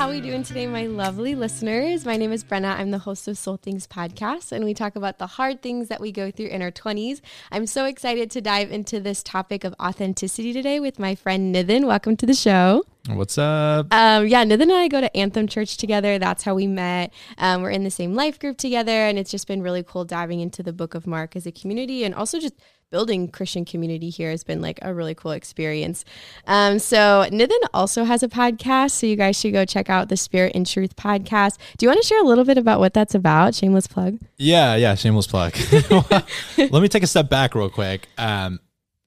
[0.00, 2.06] How are we doing today, my lovely listeners?
[2.06, 2.74] My name is Brenna.
[2.74, 6.00] I'm the host of Soul Things podcast, and we talk about the hard things that
[6.00, 7.20] we go through in our 20s.
[7.52, 11.86] I'm so excited to dive into this topic of authenticity today with my friend Nithin.
[11.86, 12.82] Welcome to the show.
[13.10, 13.92] What's up?
[13.92, 16.18] Um, yeah, Nithin and I go to Anthem Church together.
[16.18, 17.12] That's how we met.
[17.36, 20.40] Um, we're in the same life group together, and it's just been really cool diving
[20.40, 22.54] into the book of Mark as a community and also just
[22.90, 26.04] building Christian community here has been like a really cool experience.
[26.46, 30.16] Um, so Nithin also has a podcast, so you guys should go check out the
[30.16, 31.58] Spirit and Truth podcast.
[31.78, 33.54] Do you want to share a little bit about what that's about?
[33.54, 34.18] Shameless plug.
[34.36, 35.54] Yeah, yeah, shameless plug.
[36.58, 38.08] Let me take a step back real quick.
[38.18, 38.58] Um,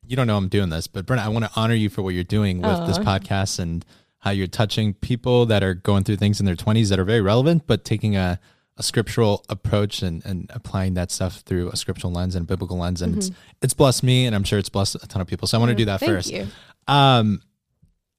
[0.05, 2.13] you don't know I'm doing this, but Brenna, I want to honor you for what
[2.13, 2.87] you're doing with Aww.
[2.87, 3.85] this podcast and
[4.19, 7.21] how you're touching people that are going through things in their 20s that are very
[7.21, 8.39] relevant, but taking a
[8.77, 12.77] a scriptural approach and, and applying that stuff through a scriptural lens and a biblical
[12.77, 13.01] lens.
[13.01, 13.19] And mm-hmm.
[13.19, 13.31] it's,
[13.61, 15.47] it's blessed me and I'm sure it's blessed a ton of people.
[15.47, 16.31] So I want to do that Thank first.
[16.31, 16.47] You.
[16.87, 17.41] Um,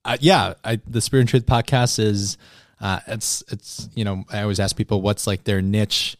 [0.04, 2.38] uh, yeah, I, the Spirit and Truth podcast is,
[2.80, 6.16] uh, it's, it's, you know, I always ask people what's like their niche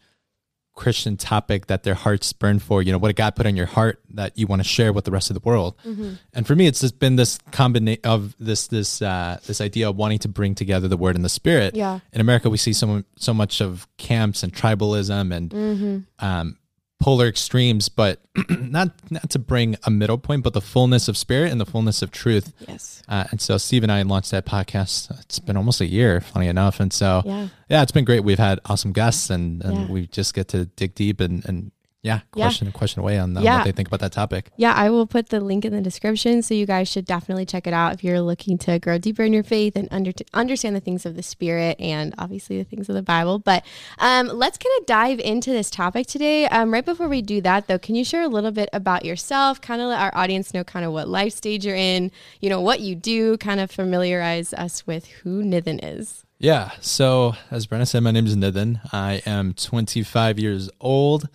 [0.75, 4.01] Christian topic that their hearts burn for, you know, what God put on your heart
[4.11, 5.77] that you want to share with the rest of the world.
[5.85, 6.15] Mm-hmm.
[6.33, 9.97] And for me, it's just been this combination of this, this, uh, this idea of
[9.97, 11.77] wanting to bring together the word and the spirit.
[11.77, 12.01] Yeah.
[12.13, 15.99] In America, we see so, so much of camps and tribalism and, mm-hmm.
[16.25, 16.59] um,
[17.05, 21.53] polar extremes, but not not to bring a middle point, but the fullness of spirit
[21.53, 22.55] and the fullness of truth.
[22.67, 23.03] Yes.
[23.07, 25.11] Uh, and so Steve and I launched that podcast.
[25.21, 26.81] It's been almost a year, funny enough.
[26.81, 28.21] And so yeah, yeah it's been great.
[28.21, 29.87] We've had awesome guests, and, and yeah.
[29.93, 31.73] we just get to dig deep and and
[32.05, 32.73] yeah, question yeah.
[32.73, 33.57] question away on, yeah.
[33.57, 34.51] what they think about that topic.
[34.59, 37.67] Yeah, I will put the link in the description, so you guys should definitely check
[37.67, 40.81] it out if you're looking to grow deeper in your faith and under understand the
[40.81, 43.39] things of the Spirit and obviously the things of the Bible.
[43.39, 43.65] But
[43.99, 46.47] um, let's kind of dive into this topic today.
[46.49, 49.63] Um, right before we do that, though, can you share a little bit about yourself?
[49.63, 52.11] Kind of let our audience know kind of what life stage you're in.
[52.39, 53.39] You know what you do.
[53.39, 56.27] Kind of familiarize us with who Nithin is.
[56.39, 56.73] Yeah.
[56.83, 58.81] So as Brenna said, my name is Nithin.
[58.93, 61.31] I am 25 years old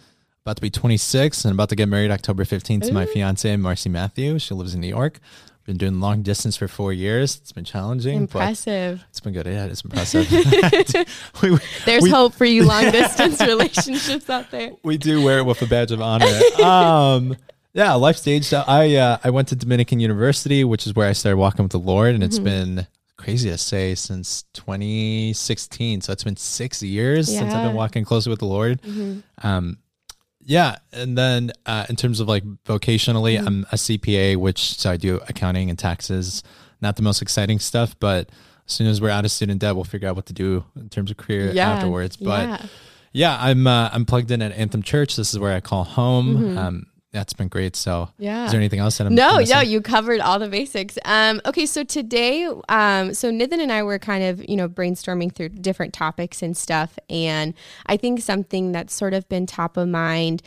[0.50, 3.88] about to be 26 and about to get married October 15th to my fiance, Marcy
[3.88, 4.40] Matthew.
[4.40, 5.20] She lives in New York.
[5.68, 7.38] Been doing long distance for four years.
[7.38, 8.18] It's been challenging.
[8.18, 9.06] Impressive.
[9.12, 9.46] It's been good.
[9.46, 10.28] Yeah, it's impressive.
[11.44, 11.56] we,
[11.86, 14.72] There's we, hope for you long distance relationships out there.
[14.84, 16.26] We do wear it with a badge of honor.
[16.64, 17.38] Um,
[17.74, 18.52] yeah, life stage.
[18.52, 21.80] I uh, I went to Dominican University, which is where I started walking with the
[21.80, 22.76] Lord, and it's mm-hmm.
[22.76, 26.02] been crazy to say since 2016.
[26.02, 27.42] So it's been six years yeah.
[27.42, 28.82] since I've been walking closer with the Lord.
[28.82, 29.48] Mm-hmm.
[29.48, 29.78] Um,
[30.50, 33.48] yeah, and then uh, in terms of like vocationally, mm-hmm.
[33.48, 36.42] I'm a CPA, which so I do accounting and taxes.
[36.82, 38.32] Not the most exciting stuff, but
[38.66, 40.90] as soon as we're out of student debt, we'll figure out what to do in
[40.90, 42.18] terms of career yeah, afterwards.
[42.18, 42.66] But yeah,
[43.14, 45.18] yeah I'm uh, I'm plugged in at Anthem Church.
[45.18, 46.36] This is where I call home.
[46.36, 46.58] Mm-hmm.
[46.58, 47.76] Um, that's been great.
[47.76, 48.46] So, yeah.
[48.46, 50.98] Is there anything else that I'm No, no, you covered all the basics.
[51.06, 55.34] Um, okay, so today, um, so Nithin and I were kind of, you know, brainstorming
[55.34, 56.98] through different topics and stuff.
[57.10, 57.54] And
[57.88, 60.44] I think something that's sort of been top of mind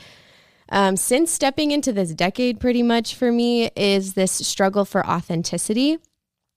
[0.73, 5.99] um, since stepping into this decade, pretty much for me, is this struggle for authenticity.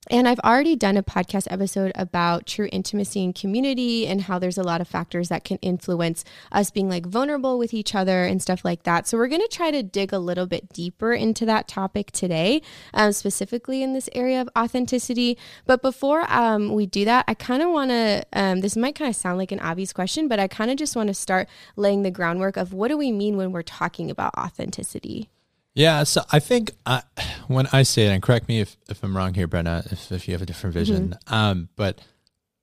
[0.07, 4.57] And I've already done a podcast episode about true intimacy and community and how there's
[4.57, 8.39] a lot of factors that can influence us being like vulnerable with each other and
[8.39, 9.07] stuff like that.
[9.07, 12.61] So we're going to try to dig a little bit deeper into that topic today,
[12.93, 15.39] um, specifically in this area of authenticity.
[15.65, 19.09] But before um, we do that, I kind of want to, um, this might kind
[19.09, 22.03] of sound like an obvious question, but I kind of just want to start laying
[22.03, 25.29] the groundwork of what do we mean when we're talking about authenticity?
[25.75, 27.03] Yeah, so I think I,
[27.47, 30.27] when I say it, and correct me if, if I'm wrong here, Brenna, if, if
[30.27, 31.33] you have a different vision, mm-hmm.
[31.33, 31.99] um, but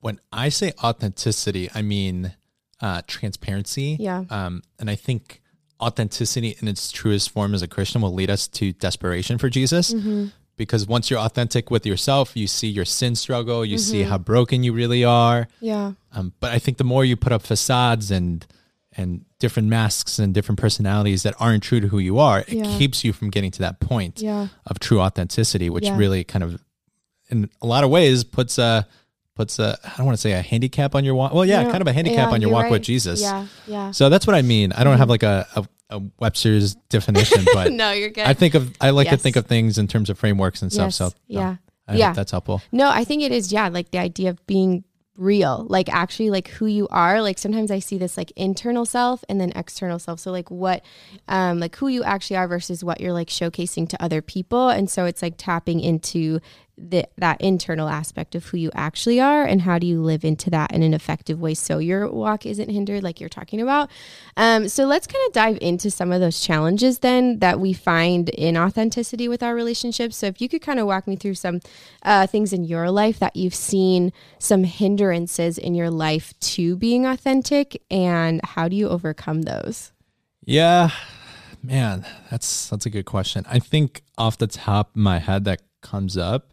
[0.01, 2.35] when I say authenticity, I mean
[2.81, 3.97] uh, transparency.
[4.01, 4.25] Yeah.
[4.31, 5.43] Um, and I think
[5.81, 9.93] authenticity in its truest form as a Christian will lead us to desperation for Jesus.
[9.93, 10.27] Mm-hmm.
[10.57, 13.91] Because once you're authentic with yourself, you see your sin struggle, you mm-hmm.
[13.91, 15.49] see how broken you really are.
[15.61, 15.93] Yeah.
[16.13, 18.47] Um, but I think the more you put up facades and
[18.97, 22.79] and different masks and different personalities that aren't true to who you are, it yeah.
[22.79, 24.47] keeps you from getting to that point yeah.
[24.67, 25.97] of true authenticity, which yeah.
[25.97, 26.63] really kind of,
[27.29, 28.87] in a lot of ways, puts a
[29.35, 31.35] puts a I don't want to say a handicap on your walk.
[31.35, 32.73] Well, yeah, kind of a handicap on your walk right.
[32.73, 33.21] with Jesus.
[33.21, 33.91] Yeah, yeah.
[33.91, 34.71] So that's what I mean.
[34.71, 34.99] I don't mm-hmm.
[35.01, 38.25] have like a, a, a, Webster's definition, but no, you're good.
[38.25, 39.15] I think of I like yes.
[39.15, 40.87] to think of things in terms of frameworks and stuff.
[40.87, 40.97] Yes.
[40.97, 41.57] So yeah.
[41.89, 42.63] I yeah, that's helpful.
[42.71, 43.53] No, I think it is.
[43.53, 44.85] Yeah, like the idea of being
[45.17, 47.21] real like actually like who you are.
[47.21, 50.21] Like sometimes i see this like internal self and then external self.
[50.21, 50.83] So like what
[51.29, 54.69] um like who you actually are versus what you're like showcasing to other people.
[54.69, 56.41] And so it's like tapping into
[56.79, 60.51] the, that internal aspect of who you actually are and how do you live into
[60.51, 63.91] that in an effective way so your walk isn't hindered like you're talking about.
[64.37, 68.31] Um, so let's kind of dive into some of those challenges then that we find
[68.31, 70.17] in authenticity with our relationships.
[70.17, 71.61] So if you could kind of walk me through some
[72.03, 77.07] uh, things in your life that you've seen some hindrances in your life to being
[77.07, 79.93] authentic and how do you overcome those?
[80.45, 80.91] Yeah
[81.63, 83.45] man that's that's a good question.
[83.49, 86.52] I think off the top of my head that comes up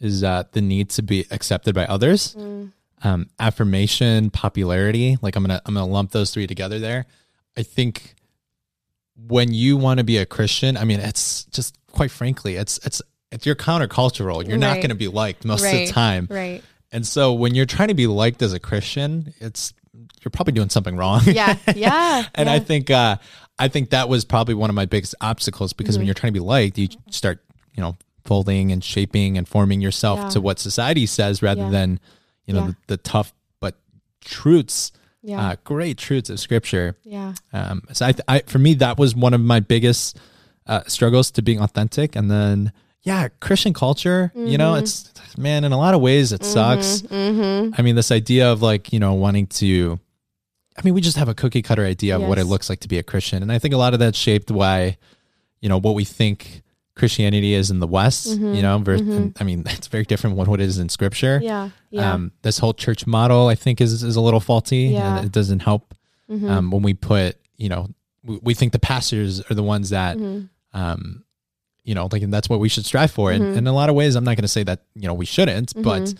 [0.00, 2.72] is that the need to be accepted by others, mm.
[3.02, 5.18] um, affirmation, popularity.
[5.20, 7.06] Like I'm gonna I'm gonna lump those three together there.
[7.56, 8.14] I think
[9.26, 13.02] when you want to be a Christian, I mean, it's just quite frankly, it's it's
[13.32, 14.44] it's you're countercultural.
[14.44, 14.60] You're right.
[14.60, 15.82] not going to be liked most right.
[15.82, 16.62] of the time, right?
[16.92, 19.74] And so when you're trying to be liked as a Christian, it's
[20.22, 21.22] you're probably doing something wrong.
[21.24, 22.24] Yeah, yeah.
[22.34, 22.52] and yeah.
[22.52, 23.16] I think uh,
[23.58, 26.00] I think that was probably one of my biggest obstacles because mm-hmm.
[26.00, 27.44] when you're trying to be liked, you start
[27.74, 27.96] you know
[28.28, 30.28] folding and shaping and forming yourself yeah.
[30.28, 31.70] to what society says rather yeah.
[31.70, 32.00] than
[32.44, 33.74] you know the, the, tough but
[34.20, 34.92] truths
[35.32, 39.32] uh, great truths of scripture yeah um, so I, I for me that was one
[39.32, 40.18] of my biggest
[40.66, 42.72] uh, struggles to being authentic and then
[43.02, 44.46] yeah christian culture mm-hmm.
[44.46, 44.82] you know mm-hmm.
[44.84, 46.52] it's man in a lot of ways it mm-hmm.
[46.52, 47.74] sucks mm-hmm.
[47.78, 49.98] i mean this idea of like you know wanting to
[50.76, 52.88] i mean we just have a cookie cutter idea of what it looks like to
[52.88, 54.98] be a christian and i think a lot of that shaped why,
[55.60, 56.62] you know what we think
[56.98, 59.28] Christianity is in the West, mm-hmm, you know, versus, mm-hmm.
[59.40, 61.40] I mean, it's very different from what it is in scripture.
[61.42, 61.70] Yeah.
[61.90, 62.12] yeah.
[62.12, 65.18] Um, this whole church model, I think is, is a little faulty yeah.
[65.18, 65.94] and it doesn't help.
[66.30, 66.50] Mm-hmm.
[66.50, 67.88] Um, when we put, you know,
[68.22, 70.46] we, we, think the pastors are the ones that, mm-hmm.
[70.78, 71.24] um,
[71.84, 73.32] you know, like, and that's what we should strive for.
[73.32, 73.58] And, mm-hmm.
[73.58, 75.72] in a lot of ways, I'm not going to say that, you know, we shouldn't,
[75.82, 76.18] but mm-hmm.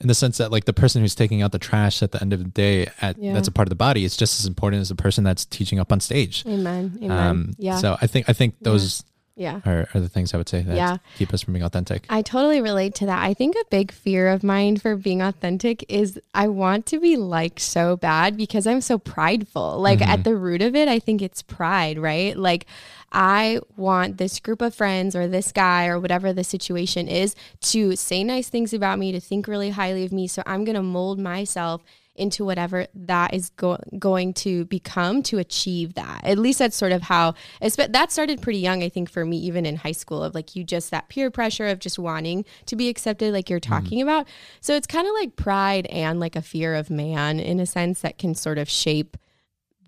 [0.00, 2.32] in the sense that like the person who's taking out the trash at the end
[2.32, 3.34] of the day at yeah.
[3.34, 5.78] that's a part of the body it's just as important as the person that's teaching
[5.78, 9.09] up on stage amen amen um, yeah so i think i think those yeah
[9.64, 10.98] are, are the things i would say that yeah.
[11.16, 14.28] keep us from being authentic i totally relate to that i think a big fear
[14.28, 18.80] of mine for being authentic is i want to be liked so bad because i'm
[18.80, 20.10] so prideful like mm-hmm.
[20.10, 22.66] at the root of it i think it's pride right like
[23.12, 27.96] I want this group of friends or this guy or whatever the situation is to
[27.96, 30.28] say nice things about me, to think really highly of me.
[30.28, 31.82] So I'm going to mold myself
[32.20, 36.20] into whatever that is go- going to become to achieve that.
[36.24, 39.66] At least that's sort of how that started pretty young, I think, for me, even
[39.66, 42.88] in high school, of like you just that peer pressure of just wanting to be
[42.88, 43.72] accepted, like you're mm-hmm.
[43.72, 44.26] talking mm about.
[44.60, 48.00] So it's kind of like pride and like a fear of man in a sense
[48.00, 49.16] that can sort of shape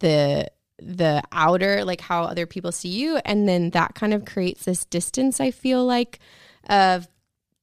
[0.00, 4.64] the the outer like how other people see you and then that kind of creates
[4.64, 6.18] this distance i feel like
[6.68, 7.08] of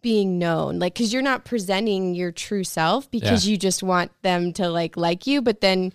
[0.01, 3.51] being known like because you're not presenting your true self because yeah.
[3.51, 5.92] you just want them to like like you but then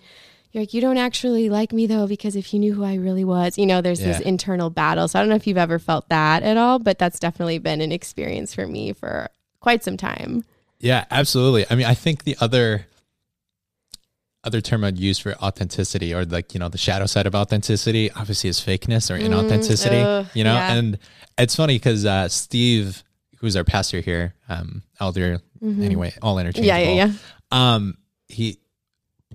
[0.51, 3.23] you're like you don't actually like me though because if you knew who i really
[3.23, 4.07] was you know there's yeah.
[4.07, 6.99] this internal battle so i don't know if you've ever felt that at all but
[6.99, 9.27] that's definitely been an experience for me for
[9.59, 10.45] quite some time
[10.79, 12.85] yeah absolutely i mean i think the other
[14.43, 18.11] other term I'd use for authenticity or like, you know, the shadow side of authenticity
[18.11, 20.53] obviously is fakeness or mm, inauthenticity, mm, you know?
[20.53, 20.73] Yeah.
[20.73, 20.99] And
[21.35, 23.03] it's funny because uh, Steve
[23.37, 25.83] who's our pastor here, um, elder, mm-hmm.
[25.83, 26.67] anyway, all interchangeable.
[26.67, 27.13] Yeah, yeah, yeah.
[27.51, 27.97] Um,
[28.27, 28.59] he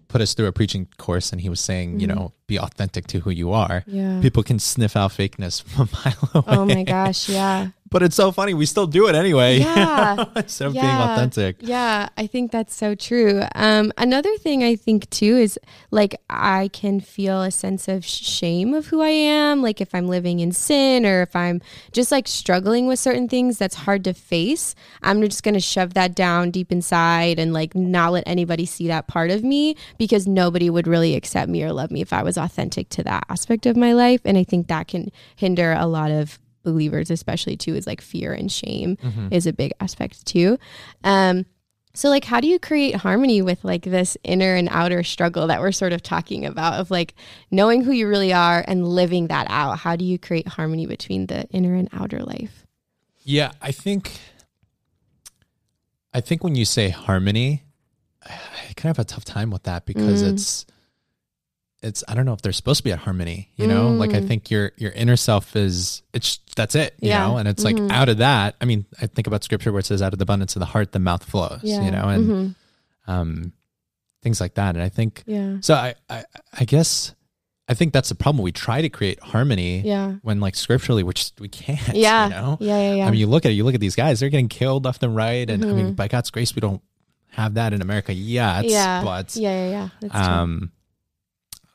[0.08, 2.00] put us through a preaching course and he was saying, mm-hmm.
[2.00, 3.84] you know, be authentic to who you are.
[3.86, 4.20] Yeah.
[4.20, 6.56] People can sniff out fakeness from a mile away.
[6.58, 7.68] Oh my gosh, yeah.
[7.90, 8.54] But it's so funny.
[8.54, 9.58] We still do it anyway.
[9.58, 10.24] Yeah.
[10.36, 10.82] Instead of yeah.
[10.82, 11.56] being authentic.
[11.58, 12.08] Yeah.
[12.16, 13.42] I think that's so true.
[13.56, 15.58] Um, another thing I think too is
[15.90, 19.60] like I can feel a sense of shame of who I am.
[19.60, 21.60] Like if I'm living in sin or if I'm
[21.90, 25.94] just like struggling with certain things that's hard to face, I'm just going to shove
[25.94, 30.28] that down deep inside and like not let anybody see that part of me because
[30.28, 33.66] nobody would really accept me or love me if I was authentic to that aspect
[33.66, 34.20] of my life.
[34.24, 38.32] And I think that can hinder a lot of believers especially too is like fear
[38.32, 39.28] and shame mm-hmm.
[39.30, 40.58] is a big aspect too
[41.04, 41.44] um
[41.94, 45.60] so like how do you create harmony with like this inner and outer struggle that
[45.60, 47.14] we're sort of talking about of like
[47.50, 51.26] knowing who you really are and living that out how do you create harmony between
[51.26, 52.66] the inner and outer life
[53.22, 54.20] yeah i think
[56.14, 57.64] i think when you say harmony
[58.26, 60.32] i kind of have a tough time with that because mm.
[60.32, 60.66] it's
[61.82, 63.88] it's I don't know if they're supposed to be at harmony, you know?
[63.88, 63.98] Mm.
[63.98, 64.28] Like I mm.
[64.28, 67.26] think your your inner self is it's that's it, you yeah.
[67.26, 67.38] know?
[67.38, 67.86] And it's mm-hmm.
[67.86, 70.18] like out of that, I mean, I think about scripture where it says out of
[70.18, 71.82] the abundance of the heart the mouth flows, yeah.
[71.82, 73.10] you know, and mm-hmm.
[73.10, 73.52] um
[74.22, 74.74] things like that.
[74.74, 75.56] And I think yeah.
[75.60, 76.24] so I, I
[76.58, 77.14] I guess
[77.66, 78.42] I think that's the problem.
[78.42, 80.14] We try to create harmony yeah.
[80.22, 81.96] when like scripturally we just we can't.
[81.96, 82.24] Yeah.
[82.24, 82.58] You know?
[82.60, 83.06] Yeah, yeah, yeah.
[83.06, 85.02] I mean you look at it, you look at these guys, they're getting killed left
[85.02, 85.48] and right.
[85.48, 85.70] And mm-hmm.
[85.70, 85.94] I mean mm-hmm.
[85.94, 86.82] by God's grace we don't
[87.30, 88.66] have that in America yet.
[88.66, 89.02] Yeah.
[89.02, 89.88] But yeah, yeah, yeah.
[90.02, 90.68] That's um true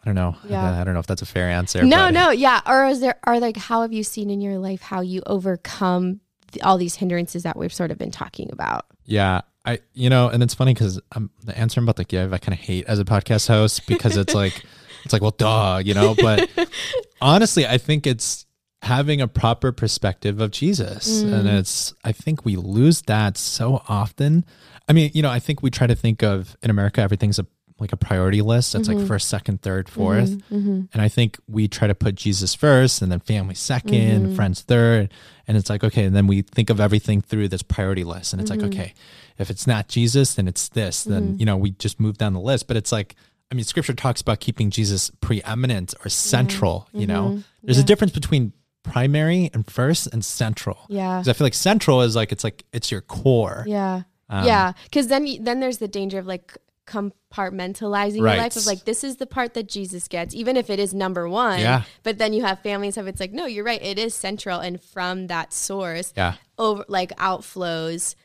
[0.05, 0.35] I don't know.
[0.47, 0.79] Yeah.
[0.79, 1.83] I, don't know if that's a fair answer.
[1.83, 2.11] No, but.
[2.11, 2.61] no, yeah.
[2.67, 6.19] Or is there are like how have you seen in your life how you overcome
[6.51, 8.85] th- all these hindrances that we've sort of been talking about.
[9.05, 9.41] Yeah.
[9.65, 12.37] I, you know, and it's funny because um, the answer I'm about to give, I
[12.37, 14.63] kind of hate as a podcast host because it's like,
[15.03, 16.49] it's like, well, duh, you know, but
[17.21, 18.45] honestly, I think it's
[18.83, 21.23] having a proper perspective of Jesus.
[21.23, 24.45] And it's, I think we lose that so often.
[24.87, 27.47] I mean, you know, I think we try to think of in America, everything's a,
[27.85, 28.73] like a priority list.
[28.73, 29.07] That's like mm-hmm.
[29.07, 30.55] first, second, third, 4th mm-hmm.
[30.55, 30.81] mm-hmm.
[30.91, 35.13] And I think we try to put Jesus first and then family 2nd friends third.
[35.47, 36.05] And it's like, okay.
[36.05, 38.33] And then we think of everything through this priority list.
[38.33, 38.93] And it's like, okay,
[39.37, 41.03] if it's not Jesus, then it's this.
[41.03, 42.67] Then, you know, we just move down the list.
[42.67, 43.15] But it's like,
[43.51, 47.43] I mean, scripture talks about keeping Jesus preeminent or central, you know?
[47.63, 50.77] There's a difference between primary and first and central.
[50.89, 51.19] Yeah.
[51.19, 53.65] Because I feel like central is like, it's like, it's your core.
[53.67, 54.03] Yeah.
[54.29, 54.73] Um, yeah.
[54.91, 58.33] Cause then, then there's the danger of like compartmentalizing Right.
[58.35, 60.93] your life of like, this is the part that Jesus gets, even if it is
[60.93, 61.59] number one.
[61.59, 61.83] Yeah.
[62.03, 63.07] But then you have family and stuff.
[63.07, 63.81] It's like, no, you're right.
[63.81, 64.59] It is central.
[64.59, 66.35] And from that source, Yeah.
[66.57, 68.15] over like outflows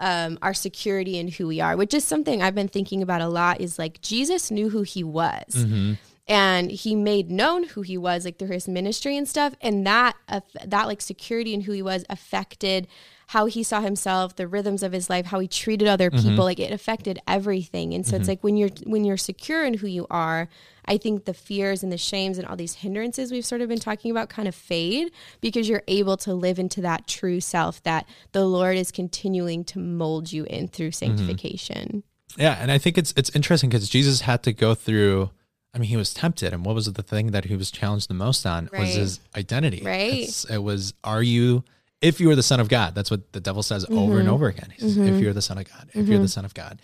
[0.00, 3.28] um, our security and who we are, which is something I've been thinking about a
[3.28, 3.60] lot.
[3.60, 5.94] Is like Jesus knew who he was, Mm-hmm.
[6.28, 10.14] and he made known who he was, like through his ministry and stuff, and that
[10.28, 12.86] aff- that like security and who he was affected
[13.28, 16.28] how he saw himself, the rhythms of his life, how he treated other Mm-hmm.
[16.30, 16.44] people.
[16.44, 19.86] Like it affected everything, and so it's like when you're when you're secure in who
[19.86, 20.48] you are.
[20.90, 23.78] I think the fears and the shames and all these hindrances we've sort of been
[23.78, 28.08] talking about kind of fade because you're able to live into that true self that
[28.32, 31.16] the Lord is continuing to mold you in through Mm-hmm.
[31.16, 32.04] sanctification.
[32.38, 35.30] Yeah, and I think it's it's interesting because Jesus had to go through.
[35.74, 38.14] I mean, he was tempted, and what was the thing that he was challenged the
[38.14, 38.80] most on Right.
[38.80, 39.82] was his identity.
[39.84, 40.12] Right.
[40.14, 41.64] It's- it was, "Are you?
[42.00, 44.18] If you are the Son of God?" That's what the devil says over Mm-hmm.
[44.18, 44.70] and over again.
[44.74, 46.80] He says, If you're the Son of God, if you're the Son of God.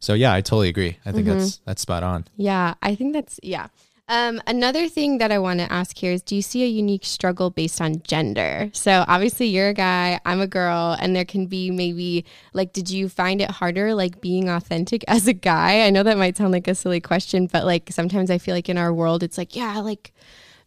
[0.00, 0.98] So yeah, I totally agree.
[1.06, 1.62] I think that's Mm-hmm.
[1.66, 2.24] that's spot on.
[2.36, 3.68] Yeah, I think that's yeah.
[4.06, 7.06] Um, another thing that I want to ask here is do you see a unique
[7.06, 8.68] struggle based on gender?
[8.74, 12.90] So obviously you're a guy, I'm a girl, and there can be maybe like did
[12.90, 15.86] you find it harder like being authentic as a guy?
[15.86, 18.68] I know that might sound like a silly question, but like sometimes I feel like
[18.68, 20.12] in our world it's like, yeah, like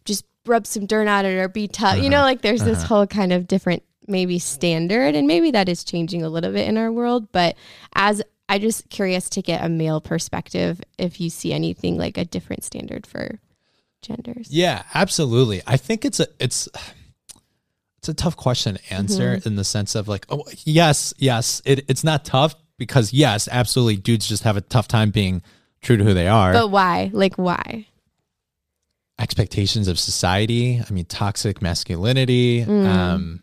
[0.04, 1.98] just rub some dirt on it or be tough.
[2.02, 5.84] You know, like there's this whole kind of different maybe standard and maybe that is
[5.84, 7.56] changing a little bit in our world, but
[7.94, 12.24] as I just curious to get a male perspective if you see anything like a
[12.24, 13.38] different standard for
[14.00, 14.50] genders.
[14.50, 15.62] Yeah, absolutely.
[15.66, 16.68] I think it's a it's
[17.98, 21.84] it's a tough question to answer in the sense of like, oh yes, yes, it,
[21.88, 25.42] it's not tough because yes, absolutely, dudes just have a tough time being
[25.82, 26.52] true to who they are.
[26.52, 27.10] But why?
[27.12, 27.86] Like why?
[29.18, 30.80] expectations of society.
[30.80, 32.62] I mean, toxic masculinity.
[32.62, 33.42] Um,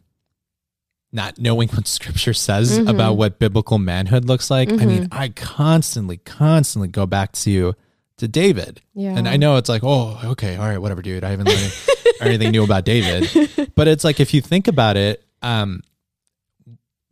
[1.16, 4.70] not knowing what scripture says about what biblical manhood looks like.
[4.72, 7.74] I mean, I constantly, constantly go back to
[8.18, 8.82] to David.
[8.94, 9.18] Yeah.
[9.18, 11.24] And I know it's like, oh, okay, all right, whatever, dude.
[11.24, 11.74] I haven't learned
[12.22, 13.30] anything new about David.
[13.76, 15.82] But it's like if you think about it, um,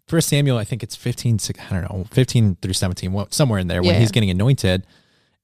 [0.07, 3.81] First Samuel, I think it's 15, I don't know, 15 through 17, somewhere in there
[3.81, 4.86] when he's getting anointed.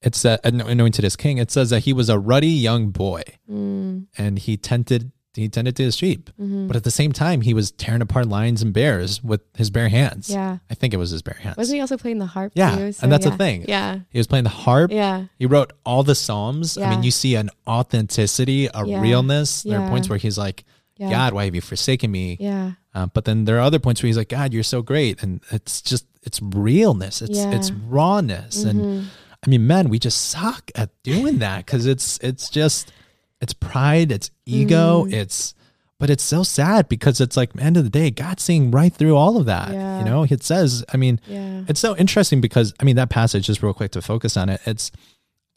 [0.02, 1.38] It's uh, anointed as king.
[1.38, 5.76] It says that he was a ruddy young boy Mm, and he tended he tended
[5.76, 6.28] to his sheep.
[6.40, 6.66] mm-hmm.
[6.66, 9.88] But at the same time, he was tearing apart lions and bears with his bare
[9.88, 10.28] hands.
[10.28, 10.58] Yeah.
[10.68, 11.56] I think it was his bare hands.
[11.56, 12.92] Wasn't he also playing the harp Yeah, too?
[13.02, 13.64] and that's the thing.
[13.68, 14.00] Yeah.
[14.10, 14.90] he was playing the harp.
[14.90, 15.26] Yeah.
[15.38, 16.76] He wrote all the psalms.
[16.76, 19.00] I mean, you see an authenticity, a Yeah.
[19.00, 19.62] realness.
[19.62, 20.64] There are points where he's like,
[20.98, 22.72] "God, why have you forsaken me?" Yeah.
[22.94, 25.40] Uh, but then there are other points where he's like, "God, you're so great," and
[25.50, 27.22] it's just it's realness.
[27.22, 27.44] It's Yeah.
[27.46, 27.52] Mm-hmm.
[27.54, 29.08] it's rawness, and
[29.46, 32.92] I mean, men, we just suck at doing that because it's it's just
[33.40, 35.12] it's pride, it's ego, Mm.
[35.12, 35.54] it's
[35.98, 39.16] but it's so sad because it's like end of the day, God's seeing right through
[39.16, 39.70] all of that.
[39.72, 39.98] Yeah.
[39.98, 41.64] You know, it says, I mean, Yeah.
[41.68, 44.60] it's so interesting because I mean that passage, just real quick to focus on it.
[44.66, 44.90] It's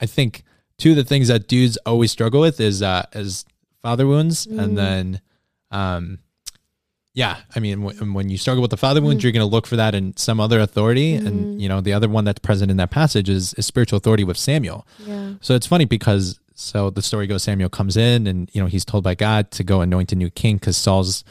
[0.02, 0.44] I think
[0.78, 3.46] two of the things that dudes always struggle with is uh is
[3.82, 4.60] father wounds Mm.
[4.64, 5.22] and then
[5.72, 6.20] um
[7.16, 9.24] yeah, I mean when, when you struggle with the father wounds, Mm.
[9.24, 12.10] you're going to look for that in some other authority and you know the other
[12.10, 14.86] one that's present in that passage is, is spiritual authority with Samuel.
[15.08, 15.34] Yeah.
[15.42, 18.86] So it's funny because so the story goes Samuel comes in and you know he's
[18.86, 21.24] told by God to go anoint a new king cuz Saul's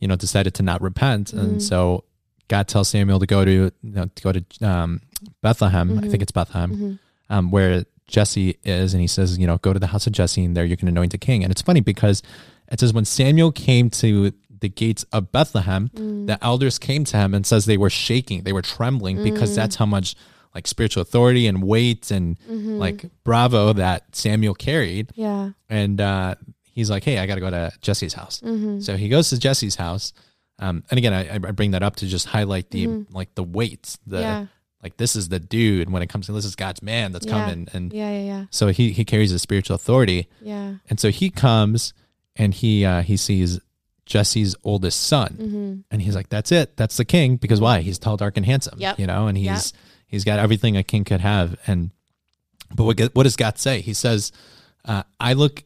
[0.00, 1.32] you know decided to not repent.
[1.32, 1.58] And mm-hmm.
[1.58, 2.04] so
[2.48, 5.00] God tells Samuel to go to you know, to go to um,
[5.42, 5.90] Bethlehem.
[5.90, 6.22] I think mm-hmm.
[6.22, 6.94] it's Bethlehem, mm-hmm.
[7.34, 10.44] um, where Jesse is, and he says, you know, go to the house of Jesse,
[10.44, 11.44] and there you can anoint a king.
[11.44, 12.22] And it's funny because
[12.70, 16.26] it says when Samuel came to the gates of Bethlehem, mm.
[16.26, 19.56] the elders came to him and says they were shaking, they were trembling because mm.
[19.56, 20.16] that's how much
[20.54, 25.50] like spiritual authority and weight and like bravo that Samuel carried Yeah.
[25.68, 28.40] and uh, he's like, "Hey, I got to go to Jesse's house."
[28.80, 30.12] So he goes to Jesse's house,
[30.58, 33.96] um, and again, I, I bring that up to just highlight the like the weight,
[34.06, 34.46] the Yeah.
[34.82, 37.32] like this is the dude when it comes to this is God's man that's Yeah.
[37.32, 38.10] coming, and Yeah.
[38.10, 38.24] Yeah.
[38.24, 38.44] Yeah.
[38.50, 40.74] so he he carries a spiritual authority, Yeah.
[40.88, 41.92] and so he comes
[42.36, 43.60] and he uh, he sees
[44.06, 45.36] Jesse's oldest son.
[45.40, 45.74] Mm-hmm.
[45.92, 46.76] And he's like, that's it.
[46.76, 47.36] That's the king.
[47.36, 47.80] Because why?
[47.82, 48.80] He's tall, dark, and handsome.
[48.80, 48.98] Yep.
[48.98, 49.62] You know, and he's Yep.
[50.10, 51.56] He's got everything a king could have.
[51.66, 51.90] And
[52.74, 53.80] but what what does God say?
[53.80, 54.32] He says,
[54.84, 55.64] uh, I look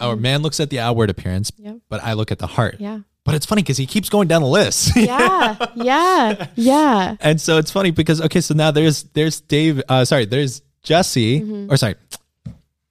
[0.00, 1.64] or man looks at the outward appearance, Mm-hmm.
[1.66, 1.76] Yep.
[1.88, 2.76] but I look at the heart.
[2.78, 3.00] Yeah.
[3.24, 4.96] But it's funny because he keeps going down the list.
[4.96, 5.56] Yeah.
[5.74, 6.46] yeah.
[6.54, 7.16] Yeah.
[7.20, 11.40] and so it's funny because okay, so now there's there's Dave uh sorry, there's Jesse
[11.40, 11.70] Mm-hmm.
[11.72, 11.96] or sorry,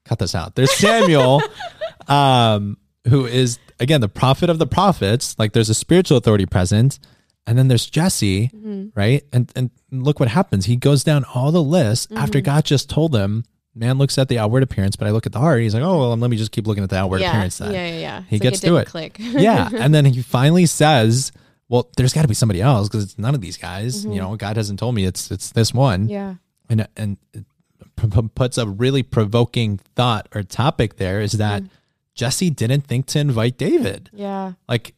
[0.05, 0.55] cut this out.
[0.55, 1.41] There's Samuel
[2.07, 2.77] um
[3.07, 6.99] who is again the prophet of the prophets, like there's a spiritual authority present.
[7.47, 8.87] And then there's Jesse, Mm-hmm.
[8.95, 9.23] right?
[9.33, 10.65] And and look what happens.
[10.65, 12.17] He goes down all the list Mm-hmm.
[12.17, 13.43] after God just told him,
[13.75, 15.61] man looks at the outward appearance, but I look at the heart.
[15.61, 17.29] He's like, oh, well, let me just keep looking at the outward Yeah.
[17.31, 17.73] appearance then.
[17.73, 17.87] Yeah.
[17.87, 17.99] Yeah.
[17.99, 18.21] Yeah.
[18.29, 18.87] He It's like gets it to it.
[18.87, 19.15] Click.
[19.19, 19.69] yeah.
[19.73, 21.31] And then he finally says,
[21.69, 24.03] well, there's got to be somebody else because it's none of these guys.
[24.05, 26.01] You know, God hasn't told me it's it's this one.
[26.03, 26.11] Mm-hmm.
[26.11, 26.35] yeah.
[26.69, 27.45] And and it
[27.95, 31.69] p- p- puts a really provoking thought or topic there is that Mm.
[32.15, 34.09] Jesse didn't think to invite David.
[34.13, 34.53] Yeah.
[34.67, 34.93] Like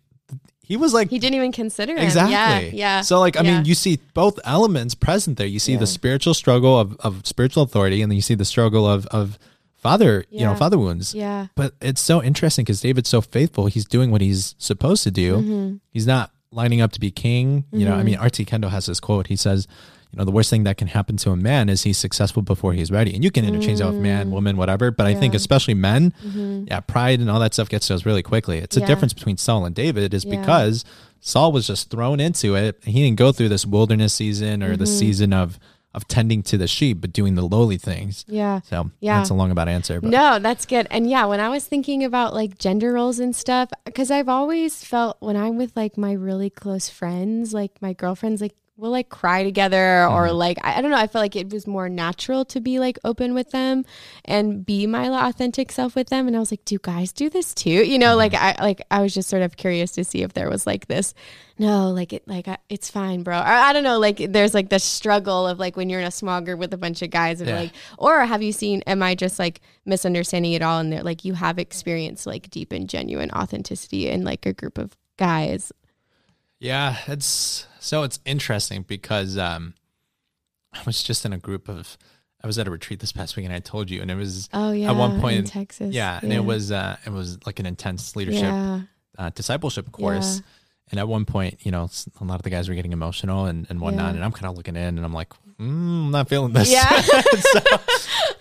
[0.71, 2.03] he was like He didn't even consider him.
[2.05, 2.69] Exactly.
[2.79, 2.97] Yeah.
[2.97, 3.01] Yeah.
[3.01, 3.51] So like I Yeah.
[3.57, 5.47] mean you see both elements present there.
[5.47, 5.79] You see Yeah.
[5.79, 9.37] the spiritual struggle of, of spiritual authority and then you see the struggle of of
[9.77, 11.13] father, you know, father wounds.
[11.15, 11.47] Yeah.
[11.55, 13.65] But it's so interesting because David's so faithful.
[13.65, 15.37] He's doing what he's supposed to do.
[15.37, 15.75] Mm-hmm.
[15.91, 17.65] He's not lining up to be king.
[17.71, 18.45] You know, I mean, R.T.
[18.45, 19.27] Kendall has this quote.
[19.27, 19.67] He says,
[20.11, 22.73] you know, the worst thing that can happen to a man is he's successful before
[22.73, 23.13] he's ready.
[23.15, 24.91] And you can interchange that with man, woman, whatever.
[24.91, 25.37] But I think Mm.
[25.37, 26.65] Especially men, Mm-hmm.
[26.67, 28.57] yeah, pride and all that stuff gets to us really quickly.
[28.57, 30.39] It's a difference between Saul and David is Yeah.
[30.39, 30.83] because
[31.21, 32.77] Saul was just thrown into it.
[32.83, 34.93] He didn't go through this wilderness season or the Mm-hmm.
[34.99, 35.59] season of
[35.93, 38.23] of tending to the sheep, but doing the lowly things.
[38.29, 38.61] Yeah.
[38.61, 39.17] So Yeah.
[39.17, 39.99] that's a long about answer.
[39.99, 40.87] But No, that's good.
[40.89, 44.85] And yeah, when I was thinking about like gender roles and stuff, because I've always
[44.85, 49.09] felt when I'm with like my really close friends, like my girlfriends, like we'll like
[49.09, 50.35] cry together or mm-hmm.
[50.35, 50.97] like I, I don't know.
[50.97, 53.85] I felt like it was more natural to be like open with them
[54.25, 56.25] and be my authentic self with them.
[56.25, 57.69] And I was like, do guys do this too?
[57.69, 58.59] You know, like mm-hmm.
[58.59, 61.13] I like I was just sort of curious to see if there was like this.
[61.59, 63.37] No, like it, like I, it's fine, bro.
[63.37, 66.11] Or I don't know, like there's like the struggle of like when you're in a
[66.11, 67.59] small group with a bunch of guys and Yeah.
[67.59, 71.23] like or have you seen am i just like misunderstanding it all and they're like
[71.23, 75.71] you have experienced like deep and genuine authenticity in like a group of guys
[76.59, 79.73] Yeah, it's so it's interesting because um
[80.73, 81.97] I was just in a group of
[82.43, 84.47] I was at a retreat this past week and I told you and it was
[84.53, 87.59] oh yeah at one point in texas yeah, and it was uh it was like
[87.59, 88.81] an intense leadership yeah
[89.17, 90.37] uh, discipleship course.
[90.37, 90.45] Yeah.
[90.91, 91.89] And at one point, you know,
[92.19, 94.13] a lot of the guys were getting emotional and, and whatnot.
[94.15, 96.71] And I'm kind of looking in and I'm like, mm, I'm not feeling this.
[96.71, 97.01] Yeah.
[97.01, 97.59] so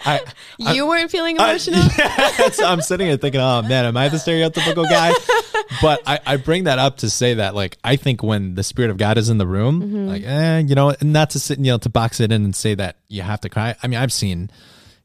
[0.04, 0.20] I,
[0.58, 4.08] you weren't feeling I- emotional yeah, so I'm sitting here thinking, oh man, am I
[4.08, 5.12] the stereotypical guy?
[5.82, 8.90] but I, I bring that up to say that, like, I think when the spirit
[8.90, 10.06] of God is in the room, Mm-hmm.
[10.08, 12.44] like, eh, you know, and not to sit, and you know, to box it in
[12.44, 13.74] and say that you have to cry.
[13.82, 14.50] I mean, I've seen,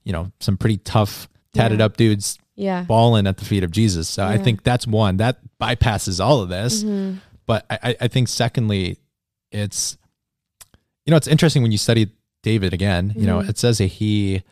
[0.04, 1.86] you know, some pretty tough, tatted Yeah.
[1.86, 4.08] up dudes yeah bawling at the feet of Jesus.
[4.08, 6.84] So I think that's one that bypasses all of this.
[6.86, 7.20] Mhm.
[7.46, 8.98] But I, I- I think secondly,
[9.52, 9.98] it's
[11.06, 12.10] you know it's interesting when you study
[12.44, 13.14] David again.
[13.16, 13.50] You know Mhm.
[13.50, 14.44] it says that he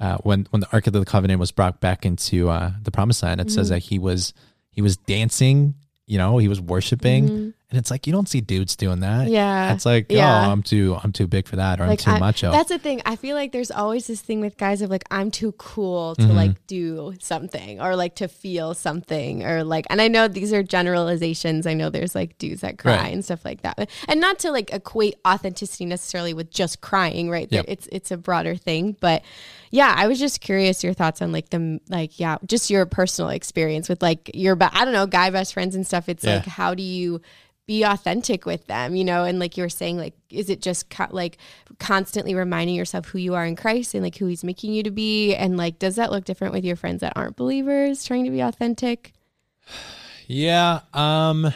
[0.00, 3.22] uh, when when the Ark of the Covenant was brought back into uh, the Promised
[3.22, 3.74] Land, it says Mm-hmm.
[3.74, 4.32] that he was
[4.70, 5.74] he was dancing.
[6.06, 7.54] You know he was worshiping, Mhm.
[7.70, 9.28] And it's like you don't see dudes doing that.
[9.28, 10.46] yeah It's like, Yeah.
[10.48, 12.50] oh, I'm too, I'm too big for that, or like I'm too I- macho.
[12.50, 15.30] that's the thing i feel like there's always this thing with guys of like i'm
[15.30, 16.34] too cool to Mhm.
[16.34, 20.62] like do something or like to feel something or like and i know these are
[20.62, 23.12] generalizations i know there's like dudes that cry Right.
[23.12, 27.48] and stuff like that and not to like equate authenticity necessarily with just crying right
[27.50, 27.64] Yep.
[27.68, 29.22] it's it's a broader thing but
[29.70, 33.30] yeah i was just curious your thoughts on like the like yeah just your personal
[33.30, 36.36] experience with like your i don't know guy best friends and stuff it's Yeah.
[36.36, 37.20] like how do you
[37.66, 40.90] be authentic with them, you know, and like you were saying, like, is it just
[40.90, 41.38] co- like
[41.78, 44.90] constantly reminding yourself who you are in Christ and like who He's making you to
[44.90, 48.30] be, and like, does that look different with your friends that aren't believers trying to
[48.32, 49.12] be authentic?
[50.26, 50.80] Yeah.
[50.94, 51.52] Um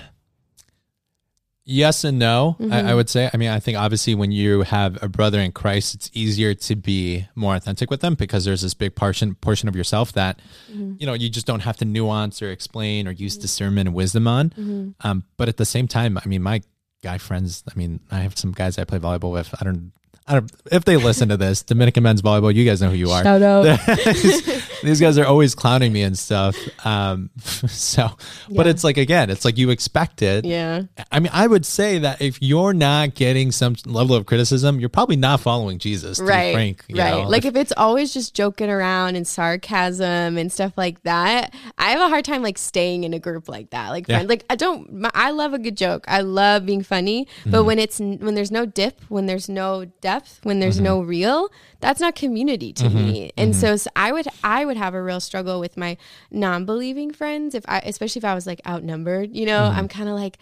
[1.64, 2.56] yes and no.
[2.60, 2.96] I, I mm-hmm.
[2.96, 3.30] would say.
[3.32, 6.76] I mean, I think obviously when you have a brother in Christ, it's easier to
[6.76, 10.38] be more authentic with them because there's this big portion portion of yourself that
[10.70, 10.94] mm-hmm.
[10.98, 14.26] you know you just don't have to nuance or explain or use discernment and wisdom
[14.28, 14.50] on.
[14.50, 14.90] Mm-hmm.
[15.00, 16.62] Um, but at the same time, I mean, my
[17.04, 17.62] guy friends.
[17.70, 19.54] I mean, I have some guys I play volleyball with.
[19.60, 19.92] I don't.
[20.26, 20.50] I don't.
[20.72, 23.42] If they listen to this, Dominican men's volleyball, you guys know who you are Shout
[23.42, 23.64] out.
[24.82, 26.56] these, guys are always clowning me and stuff.
[26.84, 28.08] Um, so,
[28.50, 30.44] but it's like again, it's like you expect it.
[30.44, 30.82] yeah.
[31.12, 34.88] I mean, I would say that if you're not getting some level of criticism, you're
[34.88, 36.18] probably not following Jesus.
[36.18, 37.28] To right be frank, right know?
[37.28, 42.00] like if it's always just joking around and sarcasm and stuff like that i have
[42.00, 44.16] a hard time like staying in a group like that like Yeah.
[44.16, 47.58] friend like i don't my, i love a good joke i love being funny but
[47.58, 47.66] Mm-hmm.
[47.66, 50.84] when it's when there's no dip when there's no depth when there's Mm-hmm.
[50.84, 51.48] no real
[51.80, 55.02] that's not community to me and so, so i would i I would have a
[55.02, 55.96] real struggle with my
[56.30, 59.78] non-believing friends if I especially if I was like outnumbered, you know, Mm-hmm.
[59.78, 60.38] I'm kind of like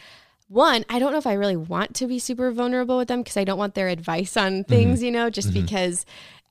[0.49, 3.37] one, I don't know if I really want to be super vulnerable with them because
[3.37, 4.47] I don't want their advice Mm-hmm.
[4.59, 6.05] on things, you know, just because